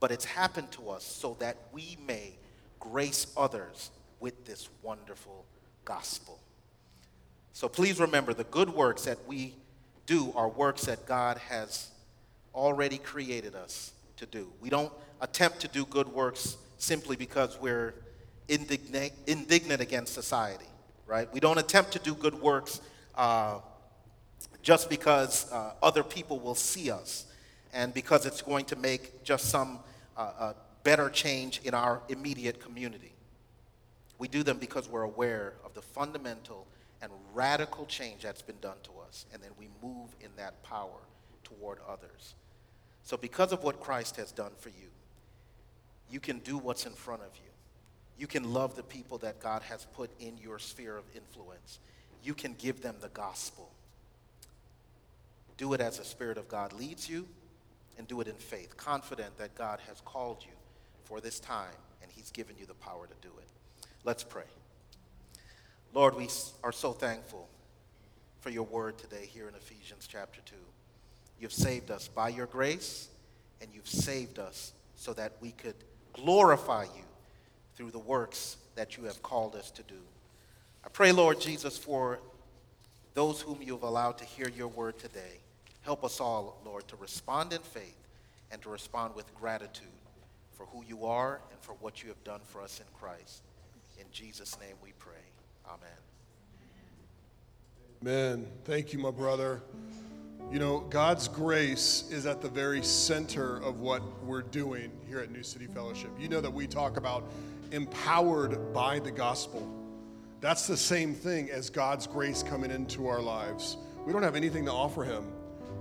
But 0.00 0.10
it's 0.10 0.24
happened 0.24 0.70
to 0.72 0.90
us 0.90 1.04
so 1.04 1.36
that 1.40 1.56
we 1.72 1.96
may 2.06 2.34
grace 2.80 3.26
others 3.36 3.90
with 4.20 4.44
this 4.44 4.68
wonderful 4.82 5.44
gospel. 5.84 6.38
So 7.52 7.68
please 7.68 7.98
remember 7.98 8.34
the 8.34 8.44
good 8.44 8.70
works 8.70 9.04
that 9.04 9.18
we 9.26 9.54
do 10.06 10.32
are 10.36 10.48
works 10.48 10.82
that 10.82 11.06
God 11.06 11.38
has 11.38 11.90
already 12.54 12.98
created 12.98 13.54
us 13.54 13.92
to 14.16 14.26
do. 14.26 14.48
We 14.60 14.68
don't 14.68 14.92
attempt 15.20 15.60
to 15.60 15.68
do 15.68 15.84
good 15.84 16.08
works 16.08 16.56
simply 16.78 17.16
because 17.16 17.58
we're 17.60 17.94
indignant, 18.48 19.12
indignant 19.26 19.80
against 19.80 20.14
society, 20.14 20.66
right? 21.06 21.32
We 21.32 21.40
don't 21.40 21.58
attempt 21.58 21.92
to 21.92 21.98
do 21.98 22.14
good 22.14 22.34
works 22.40 22.80
uh, 23.14 23.58
just 24.62 24.88
because 24.88 25.50
uh, 25.52 25.72
other 25.82 26.02
people 26.02 26.38
will 26.38 26.54
see 26.54 26.90
us 26.90 27.26
and 27.72 27.92
because 27.92 28.24
it's 28.24 28.40
going 28.40 28.64
to 28.66 28.76
make 28.76 29.22
just 29.22 29.50
some 29.50 29.80
uh, 30.16 30.32
uh 30.38 30.52
better 30.84 31.10
change 31.10 31.60
in 31.64 31.74
our 31.74 32.00
immediate 32.08 32.60
community. 32.60 33.12
We 34.18 34.26
do 34.28 34.42
them 34.42 34.58
because 34.58 34.88
we're 34.88 35.02
aware 35.02 35.54
of 35.64 35.74
the 35.74 35.82
fundamental 35.82 36.66
and 37.02 37.12
radical 37.34 37.86
change 37.86 38.22
that's 38.22 38.42
been 38.42 38.58
done 38.60 38.76
to 38.84 38.90
us, 39.06 39.26
and 39.32 39.42
then 39.42 39.50
we 39.58 39.68
move 39.82 40.14
in 40.20 40.30
that 40.36 40.62
power 40.62 41.00
toward 41.44 41.78
others. 41.88 42.34
So, 43.02 43.16
because 43.16 43.52
of 43.52 43.62
what 43.62 43.80
Christ 43.80 44.16
has 44.16 44.32
done 44.32 44.52
for 44.58 44.70
you, 44.70 44.88
you 46.10 46.20
can 46.20 46.38
do 46.38 46.58
what's 46.58 46.86
in 46.86 46.92
front 46.92 47.22
of 47.22 47.30
you. 47.36 47.50
You 48.18 48.26
can 48.26 48.52
love 48.52 48.74
the 48.74 48.82
people 48.82 49.18
that 49.18 49.40
God 49.40 49.62
has 49.62 49.86
put 49.94 50.10
in 50.20 50.36
your 50.38 50.58
sphere 50.58 50.96
of 50.96 51.04
influence. 51.14 51.78
You 52.24 52.34
can 52.34 52.54
give 52.58 52.82
them 52.82 52.96
the 53.00 53.08
gospel. 53.08 53.70
Do 55.56 55.72
it 55.74 55.80
as 55.80 55.98
the 55.98 56.04
Spirit 56.04 56.38
of 56.38 56.48
God 56.48 56.72
leads 56.72 57.08
you, 57.08 57.26
and 57.98 58.06
do 58.06 58.20
it 58.20 58.28
in 58.28 58.34
faith, 58.34 58.76
confident 58.76 59.36
that 59.38 59.54
God 59.56 59.80
has 59.88 60.00
called 60.04 60.38
you 60.42 60.52
for 61.04 61.20
this 61.20 61.40
time 61.40 61.74
and 62.00 62.10
He's 62.12 62.30
given 62.30 62.54
you 62.58 62.64
the 62.64 62.74
power 62.74 63.06
to 63.06 63.28
do 63.28 63.34
it. 63.38 63.88
Let's 64.04 64.22
pray. 64.22 64.44
Lord, 65.92 66.16
we 66.16 66.28
are 66.62 66.72
so 66.72 66.92
thankful 66.92 67.48
for 68.40 68.50
your 68.50 68.62
word 68.62 68.98
today 68.98 69.26
here 69.26 69.48
in 69.48 69.54
Ephesians 69.54 70.06
chapter 70.08 70.40
2. 70.46 70.54
You've 71.40 71.52
saved 71.52 71.90
us 71.90 72.08
by 72.08 72.28
your 72.28 72.46
grace, 72.46 73.08
and 73.60 73.70
you've 73.74 73.88
saved 73.88 74.38
us 74.38 74.72
so 74.94 75.12
that 75.14 75.32
we 75.40 75.50
could 75.52 75.74
glorify 76.22 76.84
you 76.84 77.04
through 77.76 77.90
the 77.90 77.98
works 77.98 78.56
that 78.74 78.96
you 78.96 79.04
have 79.04 79.22
called 79.22 79.54
us 79.54 79.70
to 79.72 79.82
do. 79.82 80.00
I 80.84 80.88
pray, 80.88 81.12
Lord 81.12 81.40
Jesus, 81.40 81.76
for 81.76 82.18
those 83.14 83.40
whom 83.40 83.60
you 83.62 83.72
have 83.72 83.82
allowed 83.82 84.18
to 84.18 84.24
hear 84.24 84.48
your 84.48 84.68
word 84.68 84.98
today. 84.98 85.40
Help 85.82 86.04
us 86.04 86.20
all, 86.20 86.60
Lord, 86.64 86.86
to 86.88 86.96
respond 86.96 87.52
in 87.52 87.60
faith 87.60 87.96
and 88.50 88.60
to 88.62 88.68
respond 88.68 89.14
with 89.14 89.32
gratitude 89.34 89.86
for 90.52 90.66
who 90.66 90.84
you 90.86 91.06
are 91.06 91.40
and 91.50 91.60
for 91.60 91.72
what 91.80 92.02
you 92.02 92.08
have 92.08 92.22
done 92.24 92.40
for 92.44 92.60
us 92.60 92.80
in 92.80 92.86
Christ. 92.98 93.42
In 93.98 94.06
Jesus' 94.12 94.58
name 94.60 94.76
we 94.82 94.92
pray. 94.98 95.14
Amen. 95.66 95.78
Amen. 98.02 98.46
Thank 98.64 98.92
you, 98.92 98.98
my 98.98 99.10
brother. 99.10 99.62
You 100.50 100.58
know, 100.58 100.80
God's 100.80 101.28
grace 101.28 102.04
is 102.10 102.24
at 102.24 102.40
the 102.40 102.48
very 102.48 102.82
center 102.82 103.58
of 103.58 103.80
what 103.80 104.02
we're 104.24 104.40
doing 104.40 104.90
here 105.06 105.18
at 105.18 105.30
New 105.30 105.42
City 105.42 105.66
Fellowship. 105.66 106.10
You 106.18 106.30
know 106.30 106.40
that 106.40 106.50
we 106.50 106.66
talk 106.66 106.96
about 106.96 107.24
empowered 107.70 108.72
by 108.72 108.98
the 108.98 109.10
gospel. 109.10 109.70
That's 110.40 110.66
the 110.66 110.76
same 110.76 111.14
thing 111.14 111.50
as 111.50 111.68
God's 111.68 112.06
grace 112.06 112.42
coming 112.42 112.70
into 112.70 113.08
our 113.08 113.20
lives. 113.20 113.76
We 114.06 114.12
don't 114.14 114.22
have 114.22 114.36
anything 114.36 114.64
to 114.64 114.72
offer 114.72 115.04
Him. 115.04 115.30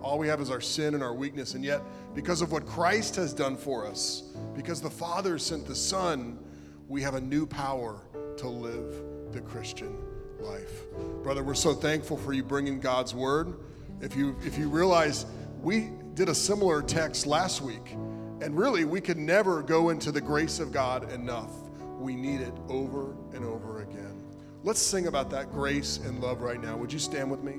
All 0.01 0.19
we 0.19 0.27
have 0.27 0.41
is 0.41 0.51
our 0.51 0.59
sin 0.59 0.95
and 0.95 1.01
our 1.03 1.13
weakness. 1.13 1.53
And 1.53 1.63
yet, 1.63 1.81
because 2.13 2.41
of 2.41 2.51
what 2.51 2.65
Christ 2.65 3.15
has 3.15 3.33
done 3.33 3.55
for 3.55 3.87
us, 3.87 4.23
because 4.53 4.81
the 4.81 4.89
Father 4.89 5.39
sent 5.39 5.65
the 5.65 5.77
Son, 5.77 6.37
we 6.89 7.01
have 7.03 7.15
a 7.15 7.21
new 7.21 7.47
power 7.47 8.01
to 8.35 8.49
live 8.49 9.01
the 9.31 9.39
Christian 9.39 9.95
life. 10.41 10.81
Brother, 11.23 11.41
we're 11.41 11.53
so 11.53 11.73
thankful 11.73 12.17
for 12.17 12.33
you 12.33 12.43
bringing 12.43 12.81
God's 12.81 13.15
word. 13.15 13.53
If 14.01 14.15
you 14.15 14.35
if 14.43 14.57
you 14.57 14.69
realize 14.69 15.25
we 15.61 15.91
did 16.13 16.29
a 16.29 16.35
similar 16.35 16.81
text 16.81 17.25
last 17.25 17.61
week, 17.61 17.93
and 18.41 18.57
really 18.57 18.85
we 18.85 19.01
can 19.01 19.25
never 19.25 19.63
go 19.63 19.89
into 19.89 20.11
the 20.11 20.21
grace 20.21 20.59
of 20.59 20.71
God 20.71 21.11
enough. 21.11 21.51
We 21.99 22.15
need 22.15 22.41
it 22.41 22.53
over 22.69 23.15
and 23.33 23.43
over 23.43 23.81
again. 23.81 24.23
Let's 24.63 24.81
sing 24.81 25.07
about 25.07 25.29
that 25.31 25.51
grace 25.51 25.97
and 25.97 26.21
love 26.21 26.41
right 26.41 26.61
now. 26.61 26.77
Would 26.77 26.93
you 26.93 26.99
stand 26.99 27.31
with 27.31 27.43
me? 27.43 27.55